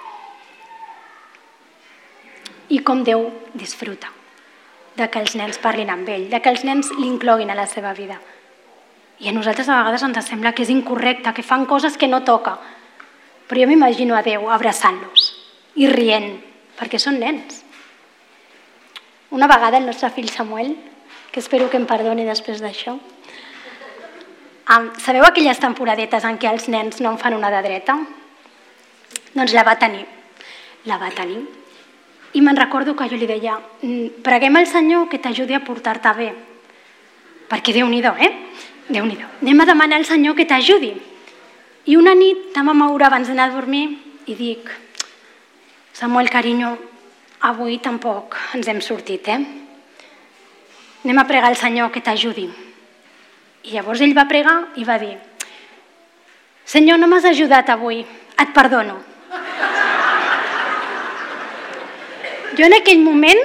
I 2.69 2.79
com 2.85 3.01
Déu 3.03 3.25
disfruta 3.53 4.11
de 4.99 5.07
que 5.09 5.21
els 5.23 5.35
nens 5.39 5.57
parlin 5.61 5.89
amb 5.89 6.09
ell, 6.11 6.27
de 6.29 6.41
que 6.43 6.51
els 6.51 6.65
nens 6.67 6.91
l'incloguin 6.99 7.49
a 7.49 7.57
la 7.57 7.65
seva 7.67 7.93
vida. 7.97 8.19
I 9.19 9.29
a 9.29 9.33
nosaltres 9.35 9.69
a 9.69 9.79
vegades 9.81 10.03
ens 10.05 10.27
sembla 10.27 10.53
que 10.53 10.63
és 10.63 10.71
incorrecte, 10.73 11.33
que 11.33 11.43
fan 11.43 11.65
coses 11.65 11.97
que 11.97 12.07
no 12.07 12.21
toca. 12.27 12.57
Però 13.47 13.63
jo 13.63 13.67
m'imagino 13.67 14.15
a 14.15 14.21
Déu 14.23 14.49
abraçant-los 14.51 15.33
i 15.79 15.87
rient, 15.89 16.37
perquè 16.77 16.99
són 17.01 17.19
nens. 17.19 17.63
Una 19.31 19.47
vegada 19.47 19.77
el 19.77 19.85
nostre 19.85 20.09
fill 20.09 20.29
Samuel, 20.29 20.75
que 21.31 21.39
espero 21.39 21.69
que 21.69 21.77
em 21.77 21.85
perdoni 21.85 22.25
després 22.25 22.61
d'això, 22.61 22.97
Um, 24.69 24.91
sabeu 25.01 25.25
aquelles 25.25 25.57
temporadetes 25.57 26.25
en 26.29 26.35
què 26.37 26.45
els 26.45 26.67
nens 26.69 26.99
no 27.01 27.09
en 27.09 27.17
fan 27.17 27.33
una 27.33 27.49
de 27.49 27.61
dreta? 27.65 27.95
Doncs 29.33 29.55
la 29.57 29.63
va 29.65 29.73
tenir. 29.81 30.03
La 30.85 30.99
va 31.01 31.09
tenir. 31.09 31.39
I 32.37 32.41
me'n 32.45 32.59
recordo 32.59 32.93
que 32.93 33.07
jo 33.09 33.17
li 33.17 33.25
deia, 33.25 33.55
mm, 33.57 34.21
preguem 34.21 34.55
al 34.59 34.67
Senyor 34.69 35.07
que 35.09 35.17
t'ajudi 35.17 35.57
a 35.57 35.63
portar-te 35.65 36.13
bé. 36.13 36.29
Perquè 37.49 37.73
Déu-n'hi-do, 37.73 38.13
eh? 38.21 38.31
déu 38.89 39.05
nhi 39.05 39.17
Anem 39.41 39.61
a 39.61 39.65
demanar 39.65 39.97
al 39.97 40.05
Senyor 40.05 40.35
que 40.35 40.45
t'ajudi. 40.45 40.93
I 41.85 41.95
una 41.95 42.13
nit 42.13 42.53
vam 42.53 42.69
moure 42.77 43.05
abans 43.05 43.27
d'anar 43.27 43.49
a 43.49 43.55
dormir 43.55 43.97
i 44.27 44.35
dic, 44.35 44.69
Samuel, 45.93 46.29
carinyo, 46.29 46.77
avui 47.39 47.79
tampoc 47.79 48.35
ens 48.55 48.67
hem 48.67 48.81
sortit, 48.83 49.27
eh? 49.27 49.39
Anem 51.05 51.19
a 51.19 51.27
pregar 51.27 51.49
al 51.49 51.55
Senyor 51.55 51.91
que 51.91 52.03
t'ajudi. 52.03 52.49
I 53.63 53.75
llavors 53.75 54.01
ell 54.03 54.15
va 54.15 54.27
pregar 54.27 54.57
i 54.79 54.85
va 54.87 54.99
dir 54.99 55.15
Senyor, 56.69 56.99
no 57.01 57.07
m'has 57.09 57.25
ajudat 57.25 57.69
avui, 57.73 58.03
et 58.37 58.51
perdono. 58.53 58.99
Jo 62.53 62.67
en 62.67 62.75
aquell 62.77 62.99
moment 63.01 63.39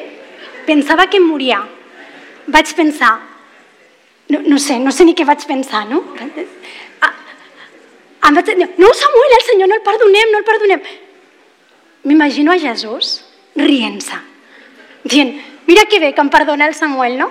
pensava 0.66 1.06
que 1.08 1.16
em 1.16 1.24
moria. 1.24 1.62
Vaig 2.52 2.74
pensar, 2.76 3.14
no, 4.28 4.42
no 4.44 4.58
sé, 4.60 4.76
no 4.76 4.92
sé 4.92 5.06
ni 5.08 5.14
què 5.16 5.24
vaig 5.24 5.46
pensar, 5.48 5.86
no? 5.88 6.02
Ah, 7.00 7.14
em 8.28 8.36
vaig 8.36 8.50
dir, 8.50 8.68
no, 8.76 8.92
Samuel, 8.92 9.36
el 9.38 9.46
Senyor, 9.48 9.72
no 9.72 9.78
el 9.80 9.86
perdonem, 9.88 10.34
no 10.34 10.42
el 10.42 10.48
perdonem. 10.50 10.84
M'imagino 12.04 12.52
a 12.52 12.60
Jesús 12.60 13.23
rient-se, 13.56 14.18
dient, 15.04 15.34
mira 15.66 15.86
que 15.86 16.00
bé 16.00 16.12
que 16.14 16.22
em 16.24 16.30
perdona 16.30 16.66
el 16.66 16.74
Samuel, 16.74 17.18
no? 17.18 17.30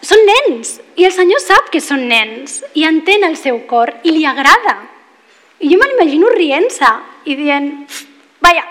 Són 0.00 0.22
nens 0.24 0.78
i 0.96 1.04
el 1.04 1.12
Senyor 1.12 1.42
sap 1.44 1.68
que 1.72 1.82
són 1.84 2.06
nens 2.08 2.62
i 2.74 2.86
entén 2.88 3.26
el 3.26 3.36
seu 3.36 3.60
cor 3.68 3.92
i 4.02 4.14
li 4.14 4.24
agrada. 4.24 4.78
I 5.60 5.68
jo 5.68 5.76
me 5.76 5.90
l'imagino 5.90 6.30
rient-se 6.32 6.88
i 7.28 7.36
dient, 7.36 7.68
vaja, 8.40 8.64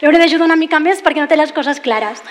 li 0.00 0.08
hauré 0.08 0.22
d'ajudar 0.22 0.48
una 0.48 0.56
mica 0.56 0.80
més 0.80 1.02
perquè 1.04 1.20
no 1.20 1.28
té 1.28 1.36
les 1.36 1.52
coses 1.52 1.80
clares. 1.84 2.22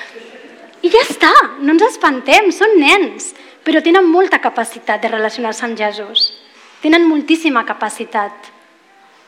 I 0.81 0.89
ja 0.89 1.03
està, 1.05 1.31
no 1.61 1.75
ens 1.75 1.85
espantem, 1.85 2.49
són 2.49 2.79
nens, 2.81 3.29
però 3.61 3.83
tenen 3.85 4.09
molta 4.09 4.41
capacitat 4.41 5.03
de 5.03 5.11
relacionar-se 5.13 5.67
amb 5.67 5.77
Jesús. 5.77 6.31
Tenen 6.81 7.05
moltíssima 7.05 7.61
capacitat 7.67 8.49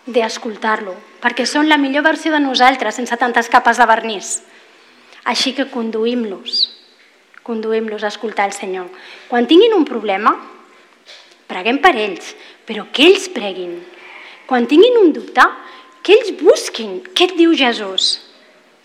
d'escoltar-lo, 0.05 0.95
perquè 1.23 1.45
són 1.47 1.69
la 1.69 1.79
millor 1.79 2.03
versió 2.03 2.31
de 2.33 2.43
nosaltres 2.43 2.99
sense 2.99 3.17
tantes 3.17 3.49
capes 3.49 3.79
de 3.79 3.87
vernís. 3.87 4.37
Així 5.23 5.53
que 5.55 5.69
conduïm-los 5.71 6.73
conduïm-los 7.43 8.03
a 8.03 8.09
escoltar 8.09 8.47
el 8.47 8.55
Senyor. 8.55 8.87
Quan 9.27 9.47
tinguin 9.47 9.75
un 9.75 9.85
problema, 9.85 10.33
preguem 11.47 11.79
per 11.83 11.93
ells, 11.99 12.33
però 12.65 12.87
que 12.95 13.05
ells 13.11 13.27
preguin. 13.35 13.75
Quan 14.47 14.67
tinguin 14.67 14.97
un 15.03 15.11
dubte, 15.15 15.43
que 16.03 16.15
ells 16.15 16.33
busquin 16.39 17.01
què 17.15 17.29
et 17.29 17.35
diu 17.37 17.53
Jesús. 17.55 18.15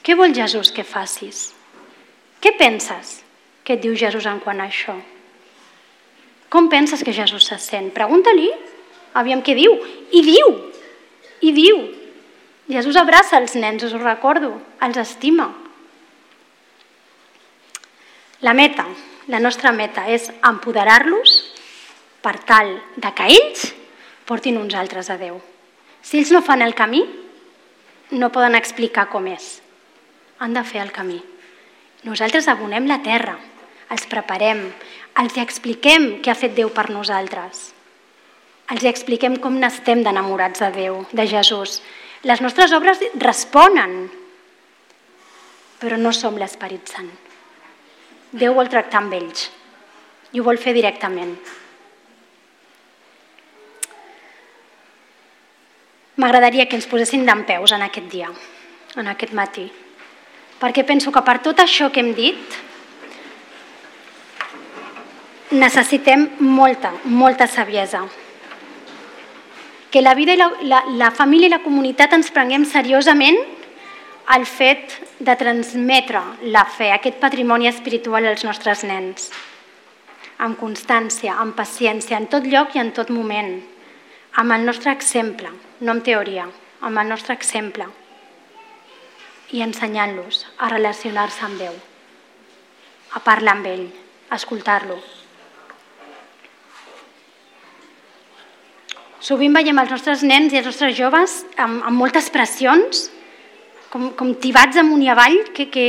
Què 0.02 0.14
vol 0.18 0.34
Jesús 0.34 0.70
que 0.74 0.84
facis? 0.86 1.52
Què 2.42 2.52
penses 2.58 3.20
que 3.64 3.74
et 3.74 3.82
diu 3.82 3.96
Jesús 3.98 4.26
en 4.30 4.38
quant 4.42 4.60
a 4.60 4.68
això? 4.68 4.94
Com 6.48 6.68
penses 6.72 7.02
que 7.04 7.12
Jesús 7.12 7.48
se 7.50 7.58
sent? 7.60 7.90
Pregunta-li, 7.94 8.48
aviam 9.18 9.42
què 9.44 9.56
diu. 9.58 9.74
I 10.14 10.22
diu, 10.24 10.54
i 11.40 11.52
diu. 11.54 11.80
Jesús 12.68 12.96
abraça 13.00 13.38
els 13.40 13.54
nens, 13.56 13.84
us 13.84 13.94
ho 13.96 14.00
recordo, 14.02 14.52
els 14.84 14.98
estima. 15.00 15.48
La 18.44 18.54
meta, 18.54 18.84
la 19.26 19.40
nostra 19.40 19.72
meta 19.72 20.04
és 20.08 20.28
empoderar-los 20.46 21.38
per 22.22 22.36
tal 22.46 22.74
de 22.96 23.10
que 23.16 23.30
ells 23.32 23.64
portin 24.28 24.60
uns 24.60 24.76
altres 24.76 25.08
a 25.10 25.16
Déu. 25.18 25.40
Si 26.02 26.20
ells 26.20 26.30
no 26.34 26.44
fan 26.44 26.62
el 26.62 26.76
camí, 26.76 27.02
no 28.10 28.30
poden 28.32 28.54
explicar 28.54 29.08
com 29.12 29.26
és. 29.32 29.58
Han 30.38 30.54
de 30.54 30.62
fer 30.64 30.84
el 30.84 30.92
camí. 30.92 31.18
Nosaltres 32.06 32.46
abonem 32.48 32.86
la 32.86 33.00
terra, 33.02 33.34
els 33.90 34.06
preparem, 34.06 34.68
els 35.18 35.40
expliquem 35.42 36.20
què 36.22 36.30
ha 36.30 36.38
fet 36.38 36.54
Déu 36.54 36.70
per 36.70 36.88
nosaltres. 36.94 37.72
Els 38.68 38.84
expliquem 38.84 39.38
com 39.40 39.56
n'estem 39.56 40.02
d'enamorats 40.04 40.60
de 40.60 40.68
Déu, 40.74 41.00
de 41.12 41.24
Jesús. 41.28 41.78
Les 42.28 42.42
nostres 42.44 42.74
obres 42.76 43.00
responen, 43.16 44.10
però 45.78 45.96
no 45.96 46.12
som 46.12 46.36
l'Esperit 46.36 46.90
Sant 46.90 47.08
Déu 48.32 48.52
vol 48.52 48.68
tractar 48.68 49.00
amb 49.00 49.14
ells 49.16 49.46
i 50.36 50.40
ho 50.40 50.44
vol 50.44 50.58
fer 50.60 50.74
directament. 50.76 51.32
M'agradaria 56.20 56.66
que 56.68 56.76
ens 56.76 56.88
posessin 56.90 57.24
d'en 57.24 57.46
peus 57.48 57.72
en 57.72 57.86
aquest 57.86 58.10
dia, 58.12 58.28
en 59.00 59.08
aquest 59.08 59.32
matí, 59.32 59.64
perquè 60.60 60.84
penso 60.84 61.12
que 61.14 61.24
per 61.24 61.38
tot 61.40 61.62
això 61.64 61.88
que 61.94 62.02
hem 62.04 62.12
dit 62.12 62.58
necessitem 65.56 66.28
molta, 66.44 66.92
molta 67.04 67.46
saviesa. 67.48 68.04
Que 69.90 70.02
la 70.02 70.14
vida 70.14 70.34
i 70.34 70.40
la, 70.40 70.50
la, 70.62 70.82
la 71.00 71.10
família 71.10 71.48
i 71.48 71.54
la 71.54 71.62
comunitat 71.64 72.12
ens 72.12 72.28
prenguem 72.34 72.66
seriosament 72.68 73.38
el 74.34 74.44
fet 74.44 74.92
de 75.24 75.34
transmetre 75.40 76.20
la 76.52 76.66
fe, 76.68 76.90
aquest 76.92 77.16
patrimoni 77.22 77.68
espiritual 77.70 78.26
als 78.28 78.44
nostres 78.44 78.84
nens, 78.84 79.30
amb 80.44 80.58
constància, 80.60 81.38
amb 81.40 81.56
paciència, 81.56 82.18
en 82.20 82.28
tot 82.28 82.44
lloc 82.44 82.76
i 82.76 82.82
en 82.82 82.92
tot 82.92 83.08
moment, 83.08 83.54
amb 84.36 84.52
el 84.52 84.68
nostre 84.68 84.92
exemple, 84.92 85.48
no 85.80 85.94
amb 85.94 86.04
teoria, 86.04 86.44
amb 86.84 87.00
el 87.00 87.08
nostre 87.08 87.34
exemple, 87.34 87.88
i 89.56 89.64
ensenyant-los 89.64 90.44
a 90.58 90.68
relacionar-se 90.74 91.46
amb 91.48 91.64
Déu, 91.64 91.78
a 93.16 93.24
parlar 93.24 93.56
amb 93.56 93.72
ell, 93.72 93.86
a 94.28 94.36
escoltar-lo. 94.36 95.00
Sovint 99.20 99.54
veiem 99.54 99.78
els 99.82 99.90
nostres 99.90 100.22
nens 100.22 100.52
i 100.54 100.60
els 100.60 100.68
nostres 100.68 100.94
joves 100.94 101.40
amb, 101.58 101.82
amb 101.82 101.98
moltes 101.98 102.28
pressions, 102.30 103.08
com, 103.90 104.12
com 104.14 104.34
tibats 104.38 104.78
amunt 104.78 105.02
i 105.02 105.10
avall, 105.10 105.40
que, 105.54 105.66
que, 105.72 105.86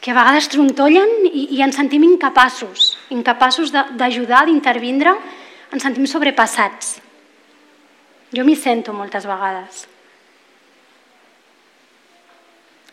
que 0.00 0.12
a 0.12 0.18
vegades 0.20 0.50
trontollen 0.52 1.26
i, 1.30 1.48
i 1.56 1.62
ens 1.66 1.74
sentim 1.80 2.04
incapaços, 2.06 2.92
incapaços 3.14 3.72
d'ajudar, 3.74 4.44
d'intervindre, 4.46 5.16
ens 5.74 5.82
sentim 5.82 6.06
sobrepassats. 6.06 7.00
Jo 8.34 8.46
m'hi 8.46 8.54
sento 8.58 8.94
moltes 8.94 9.26
vegades. 9.26 9.84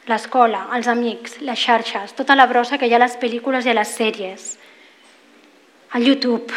L'escola, 0.10 0.66
els 0.74 0.90
amics, 0.90 1.38
les 1.46 1.62
xarxes, 1.62 2.16
tota 2.18 2.34
la 2.34 2.48
brossa 2.50 2.82
que 2.82 2.90
hi 2.90 2.96
ha 2.96 2.98
a 2.98 3.06
les 3.06 3.20
pel·lícules 3.22 3.68
i 3.68 3.72
a 3.72 3.78
les 3.78 3.94
sèries, 3.94 4.48
el 5.94 6.08
YouTube, 6.08 6.50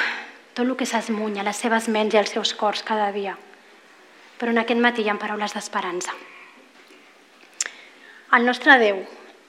tot 0.54 0.62
el 0.64 0.76
que 0.78 0.86
s'esmunya, 0.86 1.42
les 1.42 1.58
seves 1.58 1.88
ments 1.90 2.14
i 2.14 2.20
els 2.20 2.30
seus 2.30 2.54
cors 2.54 2.84
cada 2.86 3.10
dia. 3.12 3.34
Però 4.38 4.54
en 4.54 4.62
aquest 4.62 4.80
matí 4.80 5.02
hi 5.02 5.10
ha 5.10 5.18
paraules 5.18 5.54
d'esperança. 5.54 6.14
El 8.34 8.46
nostre 8.46 8.78
Déu 8.78 9.02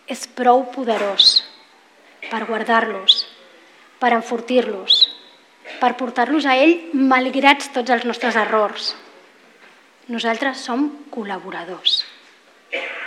és 0.09 0.25
prou 0.37 0.65
poderós 0.73 1.43
per 2.29 2.43
guardar-los, 2.49 3.25
per 4.01 4.11
enfortir-los, 4.17 4.97
per 5.79 5.93
portar-los 5.97 6.45
a 6.45 6.57
ell 6.61 6.75
malgrats 6.93 7.71
tots 7.73 7.93
els 7.93 8.05
nostres 8.05 8.37
errors. 8.37 8.93
Nosaltres 10.09 10.61
som 10.61 10.89
col·laboradors, 11.13 12.03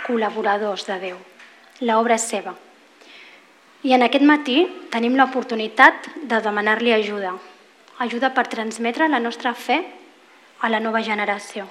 col·laboradors 0.07 0.87
de 0.87 0.99
Déu. 1.03 1.21
L'obra 1.87 2.15
és 2.19 2.27
seva. 2.27 2.55
I 3.87 3.95
en 3.95 4.03
aquest 4.03 4.25
matí 4.27 4.65
tenim 4.91 5.15
l'oportunitat 5.15 6.09
de 6.27 6.41
demanar-li 6.43 6.91
ajuda, 6.91 7.37
ajuda 7.99 8.31
per 8.33 8.47
transmetre 8.47 9.07
la 9.07 9.19
nostra 9.19 9.53
fe 9.53 9.83
a 10.59 10.69
la 10.69 10.79
nova 10.79 11.01
generació, 11.03 11.67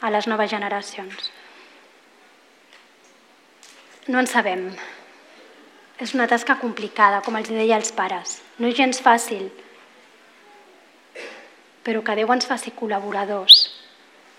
a 0.00 0.10
les 0.10 0.26
noves 0.26 0.50
generacions. 0.50 1.30
No 4.08 4.18
en 4.18 4.26
sabem. 4.26 4.66
És 6.02 6.14
una 6.16 6.26
tasca 6.26 6.56
complicada, 6.58 7.20
com 7.22 7.36
els 7.38 7.50
deia 7.50 7.76
als 7.78 7.92
pares. 7.94 8.40
No 8.58 8.66
és 8.66 8.74
gens 8.74 8.98
fàcil, 8.98 9.46
però 11.86 12.02
que 12.02 12.16
Déu 12.18 12.30
ens 12.34 12.46
faci 12.46 12.74
col·laboradors 12.74 13.68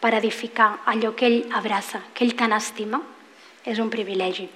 per 0.03 0.12
edificar 0.17 0.83
allò 0.91 1.13
que 1.15 1.29
ell 1.29 1.55
abraça, 1.55 2.01
que 2.13 2.27
ell 2.27 2.36
tant 2.36 2.55
estima, 2.55 2.99
és 3.63 3.79
un 3.79 3.91
privilegi. 3.91 4.49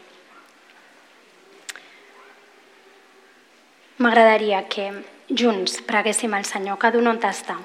M'agradaria 4.04 4.66
que 4.68 4.92
junts 5.30 5.82
preguéssim 5.82 6.34
al 6.34 6.46
Senyor, 6.46 6.78
cada 6.80 7.00
un 7.00 7.08
on 7.08 7.20
està, 7.20 7.58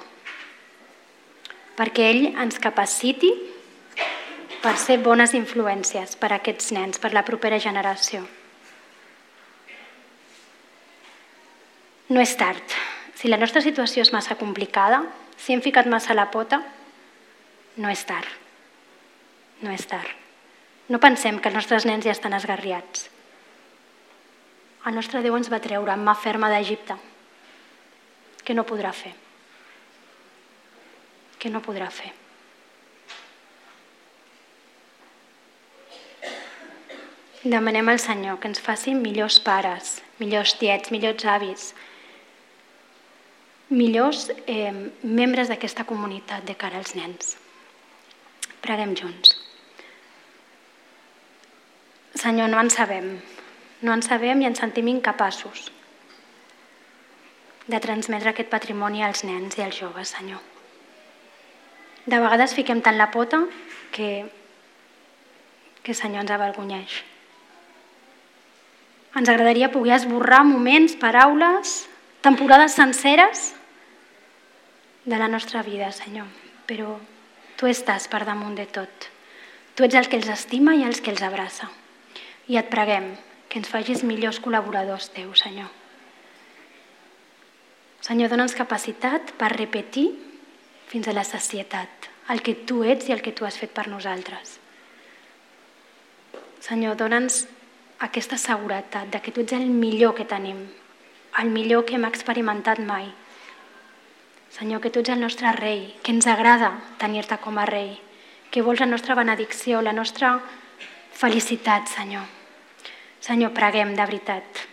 perquè 1.77 2.09
ell 2.11 2.25
ens 2.35 2.59
capaciti 2.59 3.31
per 4.63 4.75
ser 4.77 4.99
bones 5.03 5.33
influències 5.33 6.15
per 6.19 6.31
a 6.31 6.39
aquests 6.39 6.71
nens, 6.75 6.99
per 6.99 7.13
la 7.13 7.23
propera 7.23 7.59
generació. 7.59 8.23
No 12.09 12.21
és 12.21 12.35
tard. 12.37 12.63
Si 13.15 13.31
la 13.31 13.39
nostra 13.39 13.61
situació 13.63 14.03
és 14.03 14.11
massa 14.13 14.35
complicada, 14.35 15.01
si 15.37 15.53
hem 15.53 15.61
ficat 15.63 15.87
massa 15.87 16.13
la 16.13 16.29
pota, 16.31 16.61
no 17.77 17.89
és 17.89 18.03
tard. 18.05 18.27
No 19.63 19.71
és 19.71 19.85
tard. 19.87 20.11
No 20.91 20.99
pensem 20.99 21.39
que 21.39 21.47
els 21.47 21.55
nostres 21.55 21.87
nens 21.87 22.05
ja 22.05 22.11
estan 22.11 22.35
esgarriats. 22.35 23.07
El 24.85 24.99
nostre 24.99 25.23
Déu 25.23 25.35
ens 25.39 25.49
va 25.49 25.63
treure 25.63 25.91
amb 25.93 26.03
mà 26.03 26.13
ferma 26.19 26.51
d'Egipte 26.51 26.99
que 28.43 28.53
no 28.53 28.65
podrà 28.67 28.91
fer. 28.95 29.13
Que 31.39 31.51
no 31.51 31.63
podrà 31.63 31.89
fer. 31.91 32.11
Demanem 37.43 37.89
al 37.91 37.99
Senyor 37.99 38.39
que 38.39 38.47
ens 38.47 38.61
faci 38.63 38.93
millors 38.95 39.39
pares, 39.43 39.97
millors 40.19 40.53
tiets, 40.59 40.93
millors 40.95 41.25
avis, 41.27 41.73
millors 43.67 44.29
eh, 44.47 44.71
membres 45.03 45.51
d'aquesta 45.51 45.83
comunitat 45.83 46.47
de 46.47 46.55
cara 46.55 46.79
als 46.79 46.95
nens. 46.95 47.35
Preguem 48.63 48.95
junts. 48.95 49.35
Senyor, 52.15 52.47
no 52.47 52.61
en 52.61 52.71
sabem, 52.71 53.17
no 53.83 53.91
en 53.91 54.03
sabem 54.05 54.39
i 54.39 54.47
ens 54.47 54.61
sentim 54.63 54.87
incapaços 54.87 55.67
de 57.67 57.79
transmetre 57.79 58.33
aquest 58.33 58.49
patrimoni 58.51 59.03
als 59.03 59.23
nens 59.23 59.57
i 59.57 59.63
als 59.63 59.79
joves, 59.79 60.11
Senyor. 60.11 60.41
De 62.05 62.19
vegades 62.19 62.55
fiquem 62.55 62.81
tant 62.83 62.97
la 62.99 63.09
pota 63.11 63.45
que, 63.95 64.25
que 65.83 65.95
Senyor, 65.95 66.25
ens 66.25 66.33
avergonyeix. 66.35 66.97
Ens 69.15 69.29
agradaria 69.29 69.71
poder 69.71 69.95
esborrar 69.95 70.41
moments, 70.43 70.97
paraules, 70.99 71.83
temporades 72.25 72.75
senceres 72.75 73.53
de 75.05 75.19
la 75.19 75.29
nostra 75.29 75.63
vida, 75.63 75.91
Senyor, 75.95 76.27
però 76.67 76.97
tu 77.55 77.69
estàs 77.69 78.09
per 78.11 78.25
damunt 78.27 78.57
de 78.59 78.65
tot. 78.67 79.07
Tu 79.75 79.87
ets 79.87 79.95
el 79.95 80.09
que 80.09 80.19
els 80.19 80.27
estima 80.33 80.75
i 80.75 80.83
els 80.83 80.99
que 80.99 81.13
els 81.13 81.23
abraça. 81.23 81.69
I 82.51 82.59
et 82.59 82.67
preguem 82.73 83.13
que 83.47 83.61
ens 83.61 83.71
facis 83.71 84.03
millors 84.03 84.41
col·laboradors 84.43 85.07
teus, 85.15 85.45
Senyor 85.45 85.71
Senyor, 88.03 88.27
dona'ns 88.33 88.55
capacitat 88.57 89.31
per 89.39 89.53
repetir 89.53 90.09
fins 90.91 91.07
a 91.07 91.13
la 91.15 91.23
sacietat 91.23 92.09
el 92.33 92.41
que 92.43 92.55
tu 92.67 92.83
ets 92.83 93.07
i 93.07 93.13
el 93.15 93.21
que 93.23 93.31
tu 93.31 93.47
has 93.47 93.57
fet 93.59 93.71
per 93.71 93.87
nosaltres. 93.87 94.57
Senyor, 96.63 96.97
dona'ns 96.99 97.45
aquesta 98.03 98.39
seguretat 98.39 99.07
de 99.11 99.21
que 99.23 99.31
tu 99.31 99.43
ets 99.43 99.55
el 99.55 99.67
millor 99.71 100.15
que 100.15 100.27
tenim, 100.27 100.59
el 101.39 101.51
millor 101.55 101.85
que 101.87 101.95
hem 101.95 102.07
experimentat 102.07 102.83
mai. 102.83 103.07
Senyor, 104.51 104.83
que 104.83 104.91
tu 104.91 104.99
ets 104.99 105.15
el 105.15 105.23
nostre 105.23 105.51
rei, 105.55 105.95
que 106.03 106.11
ens 106.11 106.27
agrada 106.27 106.75
tenir-te 106.99 107.39
com 107.39 107.57
a 107.57 107.65
rei, 107.65 107.95
que 108.51 108.61
vols 108.61 108.83
la 108.83 108.91
nostra 108.91 109.15
benedicció, 109.15 109.81
la 109.81 109.95
nostra 109.95 110.35
felicitat, 111.15 111.87
Senyor. 111.87 112.27
Senyor, 113.23 113.55
preguem 113.55 113.95
de 113.95 114.05
veritat 114.05 114.63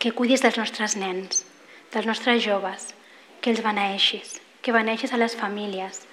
que 0.00 0.16
cuidis 0.16 0.42
dels 0.42 0.58
nostres 0.58 0.96
nens, 0.96 1.44
dels 1.92 2.08
nostres 2.08 2.42
joves, 2.44 2.92
que 3.40 3.52
els 3.52 3.62
beneixis, 3.62 4.38
que 4.62 4.72
beneixis 4.72 5.12
a 5.12 5.20
les 5.20 5.34
famílies, 5.36 6.04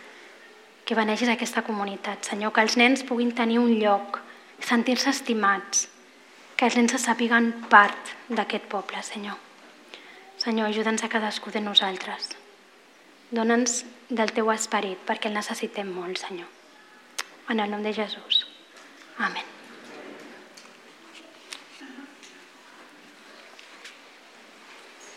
que 0.85 0.97
beneixis 0.97 1.29
aquesta 1.29 1.61
comunitat. 1.61 2.25
Senyor, 2.25 2.51
que 2.53 2.65
els 2.65 2.75
nens 2.81 3.05
puguin 3.05 3.31
tenir 3.37 3.59
un 3.61 3.75
lloc, 3.79 4.19
sentir-se 4.59 5.13
estimats, 5.13 5.87
que 6.57 6.67
els 6.67 6.75
nens 6.75 6.95
se 6.95 6.99
sàpiguen 7.03 7.51
part 7.71 8.15
d'aquest 8.27 8.65
poble, 8.71 9.03
Senyor. 9.05 9.37
Senyor, 10.41 10.71
ajuda'ns 10.71 11.03
a 11.03 11.11
cadascú 11.11 11.53
de 11.53 11.61
nosaltres. 11.61 12.33
Dóna'ns 13.31 13.83
del 14.09 14.33
teu 14.33 14.49
esperit, 14.51 15.05
perquè 15.05 15.29
el 15.29 15.37
necessitem 15.37 15.93
molt, 15.93 16.17
Senyor. 16.17 16.49
En 17.49 17.59
el 17.59 17.71
nom 17.71 17.85
de 17.85 17.93
Jesús. 17.93 18.47
Amén. 19.17 19.58